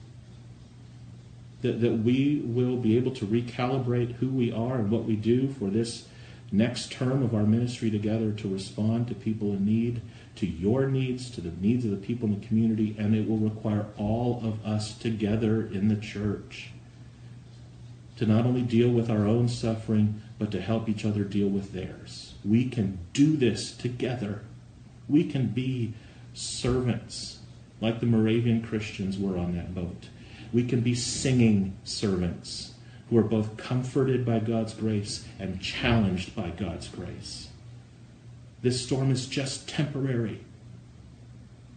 That, 1.62 1.82
that 1.82 1.93
we 1.93 2.41
will 2.43 2.77
be 2.77 2.97
able 2.97 3.12
to 3.12 3.25
recalibrate 3.25 4.15
who 4.15 4.27
we 4.27 4.51
are 4.51 4.75
and 4.75 4.91
what 4.91 5.06
we 5.06 5.15
do 5.15 5.47
for 5.47 5.69
this 5.69 6.08
next 6.51 6.91
term 6.91 7.23
of 7.23 7.34
our 7.34 7.43
ministry 7.43 7.89
together 7.89 8.32
to 8.32 8.53
respond 8.53 9.08
to 9.08 9.15
people 9.15 9.53
in 9.53 9.65
need, 9.65 10.01
to 10.36 10.45
your 10.45 10.88
needs, 10.88 11.29
to 11.32 11.41
the 11.41 11.51
needs 11.62 11.86
of 11.86 11.91
the 11.91 11.97
people 11.97 12.27
in 12.27 12.39
the 12.39 12.45
community, 12.45 12.95
and 12.99 13.15
it 13.15 13.27
will 13.27 13.38
require 13.38 13.86
all 13.97 14.41
of 14.43 14.63
us 14.65 14.97
together 14.97 15.62
in 15.62 15.88
the 15.88 15.95
church 15.95 16.69
to 18.17 18.25
not 18.25 18.45
only 18.45 18.62
deal 18.62 18.89
with 18.89 19.10
our 19.10 19.25
own 19.25 19.47
suffering, 19.47 20.21
but 20.38 20.51
to 20.51 20.62
help 20.62 20.88
each 20.88 21.06
other 21.06 21.23
deal 21.23 21.47
with 21.47 21.73
theirs. 21.73 22.36
We 22.45 22.69
can 22.69 22.99
do 23.13 23.36
this 23.36 23.71
together. 23.71 24.41
We 25.08 25.23
can 25.23 25.47
be 25.47 25.93
servants 26.34 27.39
like 27.83 27.99
the 27.99 28.05
Moravian 28.05 28.63
Christians 28.63 29.19
were 29.19 29.37
on 29.37 29.57
that 29.57 29.75
boat. 29.75 30.07
We 30.53 30.63
can 30.63 30.79
be 30.79 30.95
singing 30.95 31.75
servants 31.83 32.71
who 33.09 33.17
are 33.17 33.23
both 33.23 33.57
comforted 33.57 34.25
by 34.25 34.39
God's 34.39 34.73
grace 34.73 35.25
and 35.37 35.61
challenged 35.61 36.33
by 36.33 36.51
God's 36.51 36.87
grace. 36.87 37.49
This 38.61 38.81
storm 38.81 39.11
is 39.11 39.27
just 39.27 39.67
temporary. 39.67 40.39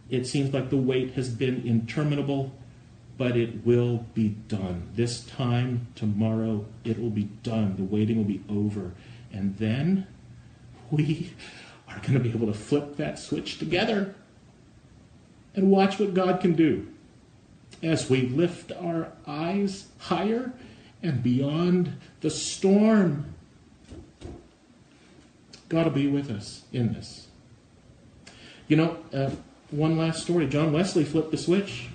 It 0.09 0.29
seems 0.29 0.55
like 0.55 0.71
the 0.71 0.77
wait 0.77 1.15
has 1.15 1.29
been 1.29 1.67
interminable, 1.67 2.53
but 3.19 3.37
it 3.37 3.67
will 3.67 4.07
be 4.15 4.29
done. 4.29 4.89
This 4.95 5.25
time, 5.25 5.89
tomorrow, 5.97 6.67
it 6.85 7.01
will 7.01 7.11
be 7.11 7.31
done. 7.43 7.75
The 7.77 7.83
waiting 7.83 8.19
will 8.19 8.25
be 8.25 8.45
over. 8.49 8.93
And 9.33 9.59
then 9.59 10.07
we 10.89 11.33
are 11.89 11.99
going 11.99 12.15
to 12.15 12.21
be 12.21 12.31
able 12.31 12.47
to 12.47 12.55
flip 12.55 12.95
that 12.97 13.19
switch 13.19 13.59
together 13.59 14.15
and 15.57 15.71
watch 15.71 15.99
what 15.99 16.15
God 16.15 16.41
can 16.41 16.55
do 16.55 16.87
as 17.83 18.09
we 18.09 18.23
lift 18.23 18.71
our 18.73 19.09
eyes 19.27 19.87
higher 19.99 20.53
and 21.03 21.23
beyond 21.23 21.99
the 22.21 22.31
storm. 22.31 23.35
God 25.69 25.87
will 25.87 25.93
be 25.93 26.07
with 26.07 26.31
us 26.31 26.63
in 26.73 26.93
this. 26.93 27.27
You 28.69 28.77
know, 28.77 28.99
uh, 29.13 29.31
one 29.71 29.97
last 29.99 30.23
story. 30.23 30.47
John 30.47 30.73
Wesley 30.73 31.05
flipped 31.05 31.31
the 31.31 31.37
switch. 31.37 31.89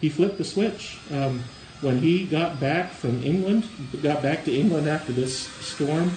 He 0.00 0.08
flipped 0.08 0.38
the 0.38 0.44
switch. 0.44 0.98
Um, 1.10 1.42
when 1.80 1.98
he 1.98 2.24
got 2.24 2.60
back 2.60 2.90
from 2.90 3.22
England, 3.22 3.68
got 4.02 4.22
back 4.22 4.44
to 4.44 4.54
England 4.54 4.88
after 4.88 5.12
this 5.12 5.38
storm, 5.38 6.12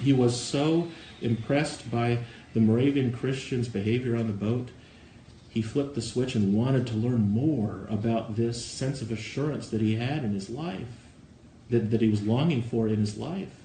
he 0.00 0.12
was 0.12 0.40
so 0.40 0.88
impressed 1.20 1.90
by 1.90 2.18
the 2.54 2.60
Moravian 2.60 3.12
Christians' 3.12 3.68
behavior 3.68 4.16
on 4.16 4.26
the 4.26 4.32
boat. 4.32 4.68
He 5.56 5.62
flipped 5.62 5.94
the 5.94 6.02
switch 6.02 6.34
and 6.34 6.52
wanted 6.52 6.86
to 6.88 6.94
learn 6.94 7.30
more 7.30 7.86
about 7.88 8.36
this 8.36 8.62
sense 8.62 9.00
of 9.00 9.10
assurance 9.10 9.68
that 9.70 9.80
he 9.80 9.94
had 9.94 10.22
in 10.22 10.34
his 10.34 10.50
life, 10.50 11.08
that, 11.70 11.90
that 11.92 12.02
he 12.02 12.10
was 12.10 12.22
longing 12.22 12.60
for 12.62 12.88
in 12.88 12.98
his 12.98 13.16
life. 13.16 13.56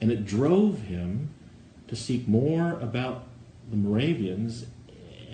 And 0.00 0.12
it 0.12 0.24
drove 0.24 0.82
him 0.82 1.30
to 1.88 1.96
seek 1.96 2.28
more 2.28 2.78
about 2.78 3.24
the 3.68 3.76
Moravians 3.76 4.66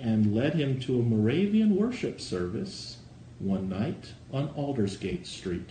and 0.01 0.33
led 0.33 0.55
him 0.55 0.79
to 0.79 0.99
a 0.99 1.03
Moravian 1.03 1.75
worship 1.75 2.19
service 2.19 2.97
one 3.37 3.69
night 3.69 4.13
on 4.33 4.49
Aldersgate 4.57 5.27
Street. 5.27 5.69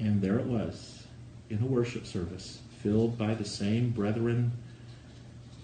And 0.00 0.20
there 0.20 0.40
it 0.40 0.46
was, 0.46 1.06
in 1.50 1.62
a 1.62 1.66
worship 1.66 2.04
service, 2.04 2.58
filled 2.82 3.16
by 3.16 3.34
the 3.34 3.44
same 3.44 3.90
brethren 3.90 4.50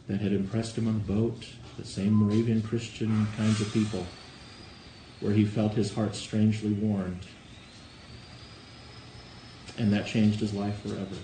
that 0.07 0.21
had 0.21 0.33
impressed 0.33 0.79
him 0.79 0.87
on 0.87 1.03
the 1.05 1.13
boat, 1.13 1.47
the 1.77 1.85
same 1.85 2.13
Moravian 2.13 2.63
Christian 2.63 3.27
kinds 3.37 3.61
of 3.61 3.73
people, 3.73 4.07
where 5.21 5.33
he 5.33 5.45
felt 5.45 5.73
his 5.73 5.93
heart 5.95 6.15
strangely 6.15 6.73
warmed. 6.73 7.27
And 9.77 9.93
that 9.93 10.07
changed 10.07 10.41
his 10.41 10.55
life 10.55 10.81
forever. 10.83 11.17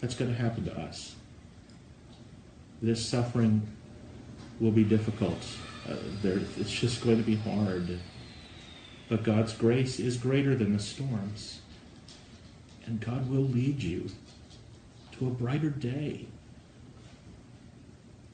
That's 0.00 0.14
going 0.14 0.34
to 0.34 0.40
happen 0.40 0.64
to 0.64 0.80
us. 0.80 1.14
This 2.80 3.04
suffering 3.04 3.66
will 4.58 4.70
be 4.70 4.84
difficult. 4.84 5.44
Uh, 5.88 5.96
there, 6.22 6.40
it's 6.56 6.70
just 6.70 7.02
going 7.02 7.18
to 7.18 7.22
be 7.22 7.36
hard. 7.36 7.98
But 9.08 9.22
God's 9.22 9.52
grace 9.52 9.98
is 9.98 10.16
greater 10.16 10.54
than 10.54 10.72
the 10.72 10.78
storms. 10.78 11.60
And 12.86 13.00
God 13.00 13.28
will 13.28 13.42
lead 13.42 13.82
you 13.82 14.10
to 15.12 15.26
a 15.26 15.30
brighter 15.30 15.70
day. 15.70 16.26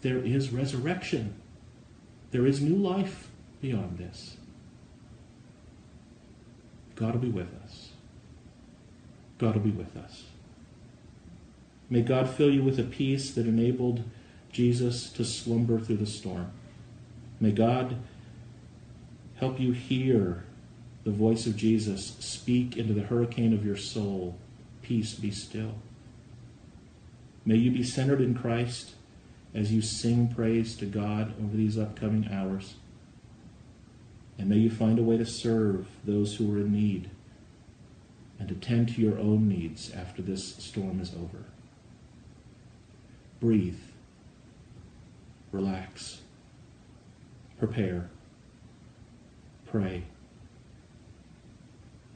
There 0.02 0.18
is 0.18 0.50
resurrection. 0.50 1.34
There 2.30 2.46
is 2.46 2.60
new 2.60 2.76
life 2.76 3.30
beyond 3.60 3.98
this. 3.98 4.36
God 6.94 7.14
will 7.14 7.20
be 7.20 7.28
with 7.28 7.48
us. 7.64 7.90
God 9.38 9.54
will 9.54 9.62
be 9.62 9.70
with 9.70 9.96
us. 9.96 10.24
May 11.88 12.02
God 12.02 12.28
fill 12.28 12.50
you 12.50 12.62
with 12.62 12.78
a 12.78 12.84
peace 12.84 13.30
that 13.32 13.46
enabled 13.46 14.02
Jesus 14.50 15.10
to 15.10 15.24
slumber 15.24 15.78
through 15.78 15.98
the 15.98 16.06
storm. 16.06 16.50
May 17.38 17.52
God 17.52 17.96
help 19.36 19.60
you 19.60 19.72
hear 19.72 20.44
the 21.04 21.10
voice 21.10 21.46
of 21.46 21.56
Jesus 21.56 22.16
speak 22.18 22.76
into 22.76 22.92
the 22.92 23.02
hurricane 23.02 23.52
of 23.52 23.64
your 23.64 23.76
soul. 23.76 24.36
Peace 24.82 25.14
be 25.14 25.30
still. 25.30 25.74
May 27.44 27.56
you 27.56 27.70
be 27.70 27.84
centered 27.84 28.20
in 28.20 28.34
Christ 28.34 28.95
as 29.56 29.72
you 29.72 29.82
sing 29.82 30.28
praise 30.28 30.76
to 30.76 30.86
God 30.86 31.34
over 31.42 31.56
these 31.56 31.78
upcoming 31.78 32.28
hours. 32.30 32.74
And 34.38 34.48
may 34.48 34.56
you 34.56 34.70
find 34.70 34.98
a 34.98 35.02
way 35.02 35.16
to 35.16 35.26
serve 35.26 35.86
those 36.04 36.36
who 36.36 36.54
are 36.54 36.58
in 36.58 36.72
need 36.72 37.10
and 38.38 38.50
attend 38.50 38.94
to 38.94 39.00
your 39.00 39.18
own 39.18 39.48
needs 39.48 39.90
after 39.92 40.22
this 40.22 40.56
storm 40.56 41.00
is 41.00 41.12
over. 41.14 41.44
Breathe. 43.40 43.80
Relax 45.52 46.20
prepare, 47.58 48.10
pray, 49.66 50.02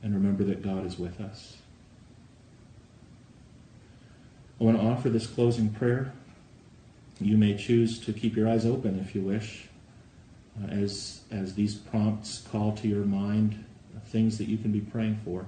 and 0.02 0.14
remember 0.14 0.44
that 0.44 0.62
God 0.62 0.84
is 0.86 0.98
with 0.98 1.20
us. 1.20 1.56
I 4.60 4.64
want 4.64 4.78
to 4.78 4.84
offer 4.84 5.08
this 5.08 5.26
closing 5.26 5.70
prayer. 5.70 6.12
You 7.20 7.36
may 7.36 7.54
choose 7.56 7.98
to 8.06 8.12
keep 8.12 8.34
your 8.34 8.48
eyes 8.48 8.64
open 8.64 8.98
if 8.98 9.14
you 9.14 9.20
wish, 9.20 9.68
uh, 10.62 10.68
as, 10.68 11.20
as 11.30 11.54
these 11.54 11.74
prompts 11.74 12.46
call 12.50 12.72
to 12.76 12.88
your 12.88 13.04
mind 13.04 13.64
uh, 13.94 14.00
things 14.00 14.38
that 14.38 14.48
you 14.48 14.56
can 14.56 14.72
be 14.72 14.80
praying 14.80 15.20
for. 15.24 15.46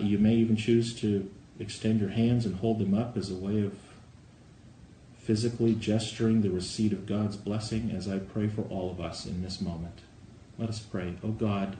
You 0.00 0.18
may 0.18 0.34
even 0.34 0.56
choose 0.56 0.94
to 1.00 1.30
extend 1.58 2.00
your 2.00 2.10
hands 2.10 2.44
and 2.44 2.56
hold 2.56 2.78
them 2.78 2.92
up 2.92 3.16
as 3.16 3.30
a 3.30 3.34
way 3.34 3.62
of 3.62 3.74
physically 5.18 5.74
gesturing 5.74 6.42
the 6.42 6.50
receipt 6.50 6.92
of 6.92 7.06
God's 7.06 7.36
blessing 7.36 7.92
as 7.94 8.08
I 8.08 8.18
pray 8.18 8.48
for 8.48 8.62
all 8.62 8.90
of 8.90 9.00
us 9.00 9.24
in 9.24 9.42
this 9.42 9.60
moment. 9.60 10.00
Let 10.58 10.68
us 10.68 10.80
pray. 10.80 11.14
O 11.22 11.28
oh 11.28 11.30
God, 11.30 11.76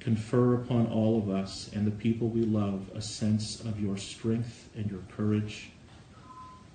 confer 0.00 0.54
upon 0.54 0.86
all 0.86 1.18
of 1.18 1.28
us 1.28 1.70
and 1.74 1.86
the 1.86 1.90
people 1.90 2.28
we 2.28 2.42
love 2.42 2.90
a 2.94 3.02
sense 3.02 3.60
of 3.60 3.78
your 3.80 3.96
strength 3.96 4.68
and 4.74 4.90
your 4.90 5.00
courage 5.14 5.70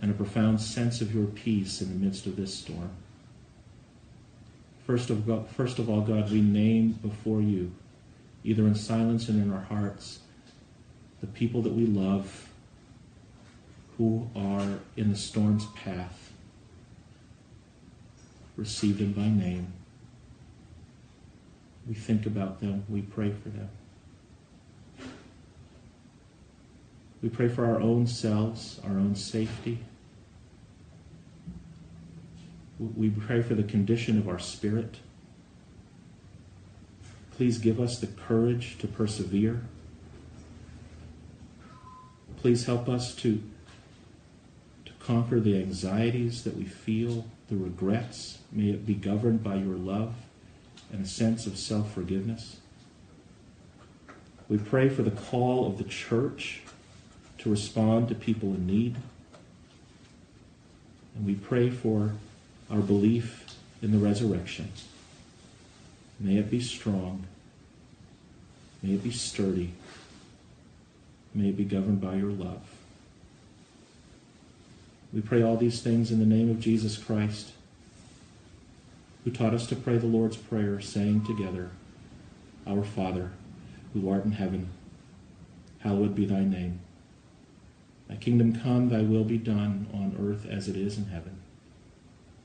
and 0.01 0.11
a 0.11 0.13
profound 0.13 0.61
sense 0.61 1.01
of 1.01 1.13
your 1.13 1.25
peace 1.25 1.81
in 1.81 1.89
the 1.89 2.05
midst 2.05 2.27
of 2.27 2.35
this 2.35 2.53
storm. 2.53 2.91
First 4.85 5.09
of, 5.09 5.25
God, 5.25 5.49
first 5.49 5.79
of 5.79 5.89
all, 5.89 6.01
God, 6.01 6.31
we 6.31 6.41
name 6.41 6.99
before 7.01 7.41
you, 7.41 7.73
either 8.43 8.67
in 8.67 8.75
silence 8.75 9.27
and 9.27 9.41
in 9.41 9.51
our 9.51 9.63
hearts, 9.63 10.19
the 11.21 11.27
people 11.27 11.63
that 11.63 11.73
we 11.73 11.87
love 11.87 12.49
who 13.97 14.29
are 14.35 14.79
in 14.95 15.09
the 15.09 15.17
storm's 15.17 15.65
path. 15.67 16.31
Receive 18.55 18.99
them 18.99 19.13
by 19.13 19.27
name. 19.27 19.73
We 21.87 21.93
think 21.93 22.25
about 22.25 22.61
them. 22.61 22.83
We 22.89 23.01
pray 23.01 23.31
for 23.31 23.49
them. 23.49 23.69
We 27.21 27.29
pray 27.29 27.47
for 27.47 27.65
our 27.65 27.79
own 27.79 28.07
selves, 28.07 28.79
our 28.83 28.91
own 28.91 29.15
safety. 29.15 29.79
We 32.79 33.09
pray 33.09 33.41
for 33.41 33.55
the 33.55 33.63
condition 33.63 34.17
of 34.17 34.27
our 34.27 34.39
spirit. 34.39 34.97
Please 37.31 37.57
give 37.57 37.79
us 37.79 37.99
the 37.99 38.07
courage 38.07 38.77
to 38.79 38.87
persevere. 38.87 39.61
Please 42.37 42.65
help 42.65 42.87
us 42.87 43.15
to 43.15 43.41
to 44.85 44.91
conquer 44.99 45.39
the 45.39 45.57
anxieties 45.57 46.43
that 46.43 46.55
we 46.55 46.65
feel, 46.65 47.25
the 47.49 47.55
regrets. 47.55 48.39
May 48.51 48.69
it 48.69 48.85
be 48.85 48.93
governed 48.93 49.43
by 49.43 49.55
your 49.55 49.75
love 49.75 50.13
and 50.95 51.05
a 51.05 51.07
sense 51.07 51.45
of 51.45 51.57
self 51.57 51.93
forgiveness. 51.93 52.57
We 54.47 54.57
pray 54.57 54.87
for 54.87 55.03
the 55.03 55.11
call 55.11 55.67
of 55.67 55.77
the 55.77 55.83
church 55.83 56.61
to 57.39 57.49
respond 57.49 58.07
to 58.09 58.15
people 58.15 58.49
in 58.49 58.65
need. 58.65 58.95
And 61.15 61.25
we 61.25 61.35
pray 61.35 61.69
for 61.69 62.11
our 62.71 62.79
belief 62.79 63.45
in 63.81 63.91
the 63.91 63.97
resurrection. 63.97 64.71
May 66.19 66.37
it 66.37 66.49
be 66.49 66.61
strong. 66.61 67.25
May 68.81 68.93
it 68.93 69.03
be 69.03 69.11
sturdy. 69.11 69.73
May 71.33 71.49
it 71.49 71.57
be 71.57 71.65
governed 71.65 71.99
by 71.99 72.15
your 72.15 72.31
love. 72.31 72.61
We 75.11 75.21
pray 75.21 75.41
all 75.41 75.57
these 75.57 75.81
things 75.81 76.11
in 76.11 76.19
the 76.19 76.25
name 76.25 76.49
of 76.49 76.59
Jesus 76.61 76.97
Christ, 76.97 77.51
who 79.25 79.31
taught 79.31 79.55
us 79.55 79.65
to 79.67 79.75
pray 79.75 79.97
the 79.97 80.05
Lord's 80.05 80.37
Prayer, 80.37 80.79
saying 80.79 81.25
together, 81.25 81.71
Our 82.65 82.83
Father, 82.83 83.31
who 83.93 84.07
art 84.07 84.23
in 84.23 84.33
heaven, 84.33 84.69
hallowed 85.79 86.13
be 86.13 86.25
thy 86.25 86.45
name. 86.45 86.79
Thy 88.07 88.17
kingdom 88.17 88.57
come, 88.61 88.89
thy 88.89 89.01
will 89.01 89.23
be 89.23 89.39
done 89.39 89.87
on 89.91 90.15
earth 90.21 90.47
as 90.47 90.69
it 90.69 90.77
is 90.77 90.97
in 90.97 91.05
heaven. 91.05 91.37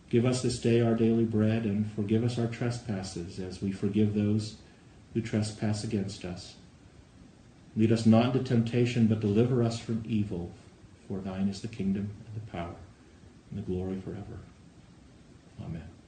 Give 0.08 0.24
us 0.24 0.40
this 0.40 0.58
day 0.58 0.80
our 0.80 0.94
daily 0.94 1.24
bread, 1.24 1.64
and 1.64 1.92
forgive 1.92 2.24
us 2.24 2.38
our 2.38 2.46
trespasses 2.46 3.38
as 3.38 3.60
we 3.60 3.72
forgive 3.72 4.14
those 4.14 4.56
who 5.12 5.20
trespass 5.20 5.84
against 5.84 6.24
us. 6.24 6.54
Lead 7.76 7.92
us 7.92 8.06
not 8.06 8.34
into 8.34 8.42
temptation, 8.42 9.06
but 9.06 9.20
deliver 9.20 9.62
us 9.62 9.78
from 9.78 10.02
evil. 10.08 10.50
For 11.06 11.18
thine 11.18 11.48
is 11.48 11.60
the 11.60 11.68
kingdom 11.68 12.10
and 12.26 12.42
the 12.42 12.50
power 12.50 12.74
and 13.50 13.58
the 13.58 13.66
glory 13.70 14.00
forever. 14.00 14.38
Amen. 15.62 15.99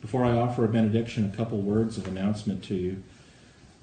Before 0.00 0.24
I 0.24 0.32
offer 0.32 0.64
a 0.64 0.68
benediction, 0.68 1.30
a 1.32 1.36
couple 1.36 1.58
words 1.60 1.98
of 1.98 2.06
announcement 2.06 2.64
to 2.64 2.74
you. 2.74 3.02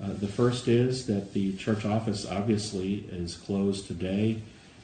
Uh, 0.02 0.14
the 0.14 0.28
first 0.28 0.68
is 0.68 1.06
that 1.08 1.34
the 1.34 1.56
church 1.58 1.86
office 1.86 2.26
obviously 2.26 3.08
is 3.12 3.36
closed 3.36 3.88
today 3.88 4.42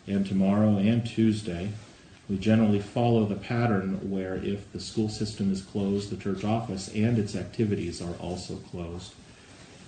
and 0.08 0.26
tomorrow 0.26 0.78
and 0.78 1.06
Tuesday. 1.06 1.70
We 2.30 2.38
generally 2.38 2.80
follow 2.80 3.26
the 3.26 3.36
pattern 3.36 4.12
where 4.12 4.36
if 4.36 4.72
the 4.72 4.80
school 4.80 5.10
system 5.10 5.52
is 5.52 5.62
closed, 5.62 6.10
the 6.10 6.18
church 6.18 6.44
office 6.44 6.88
and 6.90 7.18
its 7.18 7.36
activities 7.36 8.02
are 8.02 8.14
also 8.16 8.56
closed. 8.56 9.14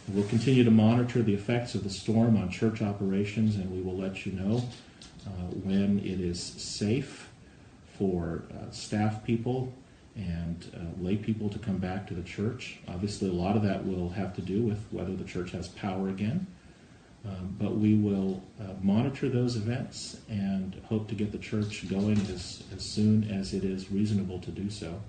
We'll 0.08 0.28
continue 0.28 0.64
to 0.64 0.72
monitor 0.72 1.22
the 1.22 1.34
effects 1.34 1.76
of 1.76 1.84
the 1.84 1.90
storm 1.90 2.38
on 2.38 2.50
church 2.50 2.82
operations, 2.82 3.56
and 3.56 3.72
we 3.72 3.82
will 3.82 3.98
let 3.98 4.26
you 4.26 4.32
know 4.34 4.64
uh, 5.26 5.30
when 5.64 6.00
it 6.00 6.20
is 6.20 6.42
safe 6.42 7.30
for 7.98 8.44
uh, 8.52 8.70
staff 8.72 9.24
people 9.24 9.74
and 10.16 10.72
uh, 10.76 11.04
lay 11.04 11.18
people 11.18 11.50
to 11.50 11.60
come 11.60 11.78
back 11.78 12.08
to 12.08 12.14
the 12.14 12.24
church. 12.24 12.78
Obviously, 12.88 13.30
a 13.30 13.34
lot 13.34 13.56
of 13.56 13.64
that 13.64 13.86
will 13.86 14.10
have 14.10 14.34
to 14.36 14.42
do 14.42 14.62
with 14.62 14.86
whether 14.92 15.14
the 15.14 15.26
church 15.26 15.52
has 15.52 15.68
power 15.68 16.10
again. 16.10 16.48
Um, 17.26 17.56
but 17.60 17.76
we 17.76 17.96
will 17.96 18.44
uh, 18.62 18.74
monitor 18.82 19.30
those 19.30 19.56
events 19.56 20.18
and 20.30 20.80
hope 20.88 21.08
to 21.10 21.16
get 21.16 21.32
the 21.32 21.40
church 21.40 21.90
going 21.90 22.20
as, 22.34 22.64
as 22.74 22.86
soon 22.86 23.30
as 23.32 23.54
it 23.54 23.64
is 23.64 23.92
reasonable 23.92 24.40
to 24.40 24.52
do 24.52 24.70
so. 24.70 25.02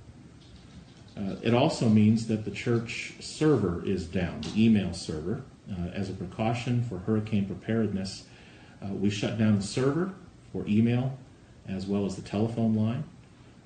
Uh, 1.16 1.36
it 1.42 1.54
also 1.54 1.88
means 1.88 2.26
that 2.26 2.44
the 2.44 2.50
church 2.50 3.14
server 3.20 3.84
is 3.86 4.06
down, 4.06 4.40
the 4.40 4.64
email 4.66 4.92
server. 4.92 5.42
Uh, 5.70 5.88
as 5.88 6.08
a 6.08 6.12
precaution 6.12 6.82
for 6.84 6.98
hurricane 6.98 7.44
preparedness, 7.44 8.24
uh, 8.82 8.88
we 8.88 9.10
shut 9.10 9.36
down 9.36 9.56
the 9.56 9.62
server 9.62 10.12
for 10.52 10.64
email 10.66 11.18
as 11.68 11.86
well 11.86 12.06
as 12.06 12.16
the 12.16 12.22
telephone 12.22 12.74
line 12.74 13.04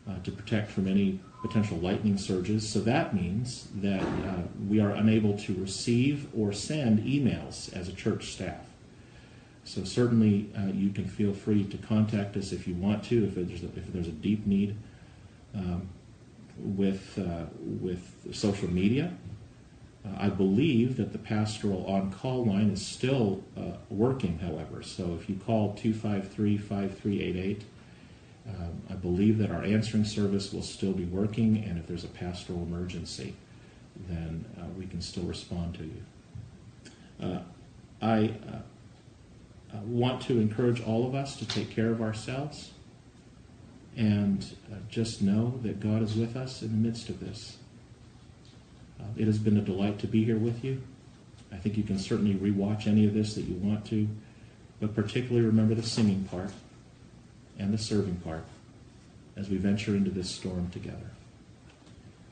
uh, 0.09 0.19
to 0.25 0.33
protect 0.33 0.71
from 0.71 0.89
any 0.89 1.21
potential 1.43 1.79
lightning 1.79 2.19
surges. 2.19 2.69
So 2.69 2.81
that 2.81 3.15
means 3.15 3.69
that 3.77 4.03
uh, 4.03 4.43
we 4.69 4.81
are 4.81 4.91
unable 4.91 5.37
to 5.39 5.55
receive 5.55 6.29
or 6.37 6.53
send 6.53 7.01
emails 7.01 7.73
as 7.73 7.89
a 7.89 7.93
church 7.93 8.33
staff. 8.33 8.67
So 9.65 9.85
certainly 9.85 10.51
uh, 10.57 10.67
you 10.67 10.91
can 10.91 11.07
feel 11.07 11.33
free 11.33 11.65
to 11.65 11.77
contact 11.79 12.37
us 12.37 12.53
if 12.53 12.67
you 12.67 12.75
want 12.75 13.05
to, 13.05 13.25
if 13.25 13.35
there's 13.35 13.63
a, 13.63 13.67
if 13.67 13.93
there's 13.93 14.09
a 14.09 14.13
deep 14.13 14.47
need. 14.47 14.77
Um, 15.55 15.89
with 16.63 17.19
uh, 17.19 17.47
with 17.63 18.29
social 18.33 18.71
media. 18.71 19.13
Uh, 20.05 20.09
I 20.19 20.29
believe 20.31 20.97
that 20.97 21.13
the 21.13 21.19
pastoral 21.19 21.85
on-call 21.87 22.47
line 22.47 22.71
is 22.71 22.85
still 22.85 23.43
uh, 23.57 23.73
working, 23.91 24.39
however. 24.39 24.83
So 24.83 25.19
if 25.21 25.29
you 25.29 25.37
call 25.37 25.75
253-5388, 25.75 27.61
um, 28.49 28.83
I 28.89 28.95
believe 28.95 29.39
that 29.39 29.51
our 29.51 29.63
answering 29.63 30.05
service 30.05 30.53
will 30.53 30.63
still 30.63 30.93
be 30.93 31.05
working, 31.05 31.65
and 31.65 31.79
if 31.79 31.87
there's 31.87 32.05
a 32.05 32.09
pastoral 32.09 32.63
emergency, 32.63 33.35
then 34.09 34.45
uh, 34.59 34.65
we 34.79 34.87
can 34.87 35.01
still 35.01 35.25
respond 35.25 35.75
to 35.75 35.85
you. 35.85 36.03
Uh, 37.23 37.43
I 38.01 38.35
uh, 38.49 39.79
want 39.85 40.23
to 40.23 40.41
encourage 40.41 40.83
all 40.83 41.07
of 41.07 41.15
us 41.15 41.37
to 41.37 41.47
take 41.47 41.71
care 41.71 41.91
of 41.91 42.01
ourselves 42.01 42.71
and 43.97 44.45
uh, 44.73 44.77
just 44.89 45.21
know 45.21 45.59
that 45.63 45.81
God 45.81 46.03
is 46.03 46.15
with 46.15 46.37
us 46.37 46.63
in 46.63 46.71
the 46.71 46.89
midst 46.89 47.09
of 47.09 47.21
this. 47.21 47.59
Uh, 48.99 49.05
it 49.17 49.27
has 49.27 49.39
been 49.39 49.59
a 49.59 49.61
delight 49.61 49.99
to 49.99 50.07
be 50.07 50.25
here 50.25 50.39
with 50.39 50.65
you. 50.65 50.81
I 51.53 51.57
think 51.57 51.77
you 51.77 51.83
can 51.83 51.99
certainly 51.99 52.35
rewatch 52.35 52.87
any 52.87 53.07
of 53.07 53.13
this 53.13 53.35
that 53.35 53.43
you 53.43 53.55
want 53.57 53.85
to, 53.87 54.09
but 54.81 54.95
particularly 54.95 55.47
remember 55.47 55.75
the 55.75 55.83
singing 55.83 56.25
part 56.25 56.53
and 57.59 57.73
the 57.73 57.79
serving 57.79 58.17
part 58.17 58.45
as 59.37 59.49
we 59.49 59.57
venture 59.57 59.95
into 59.95 60.11
this 60.11 60.31
storm 60.31 60.71
together. 60.71 61.11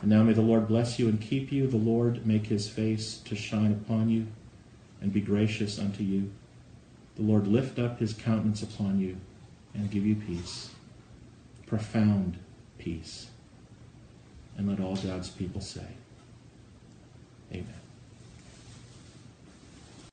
And 0.00 0.10
now 0.10 0.22
may 0.22 0.32
the 0.32 0.42
Lord 0.42 0.68
bless 0.68 0.98
you 0.98 1.08
and 1.08 1.20
keep 1.20 1.50
you. 1.50 1.66
The 1.66 1.76
Lord 1.76 2.26
make 2.26 2.46
his 2.46 2.68
face 2.68 3.18
to 3.24 3.34
shine 3.34 3.72
upon 3.72 4.08
you 4.08 4.26
and 5.00 5.12
be 5.12 5.20
gracious 5.20 5.78
unto 5.78 6.02
you. 6.04 6.30
The 7.16 7.22
Lord 7.22 7.46
lift 7.46 7.78
up 7.78 7.98
his 7.98 8.12
countenance 8.12 8.62
upon 8.62 9.00
you 9.00 9.16
and 9.74 9.90
give 9.90 10.06
you 10.06 10.14
peace 10.14 10.70
profound 11.68 12.38
peace. 12.78 13.28
And 14.56 14.68
let 14.68 14.80
all 14.80 14.96
God's 14.96 15.30
people 15.30 15.60
say, 15.60 15.86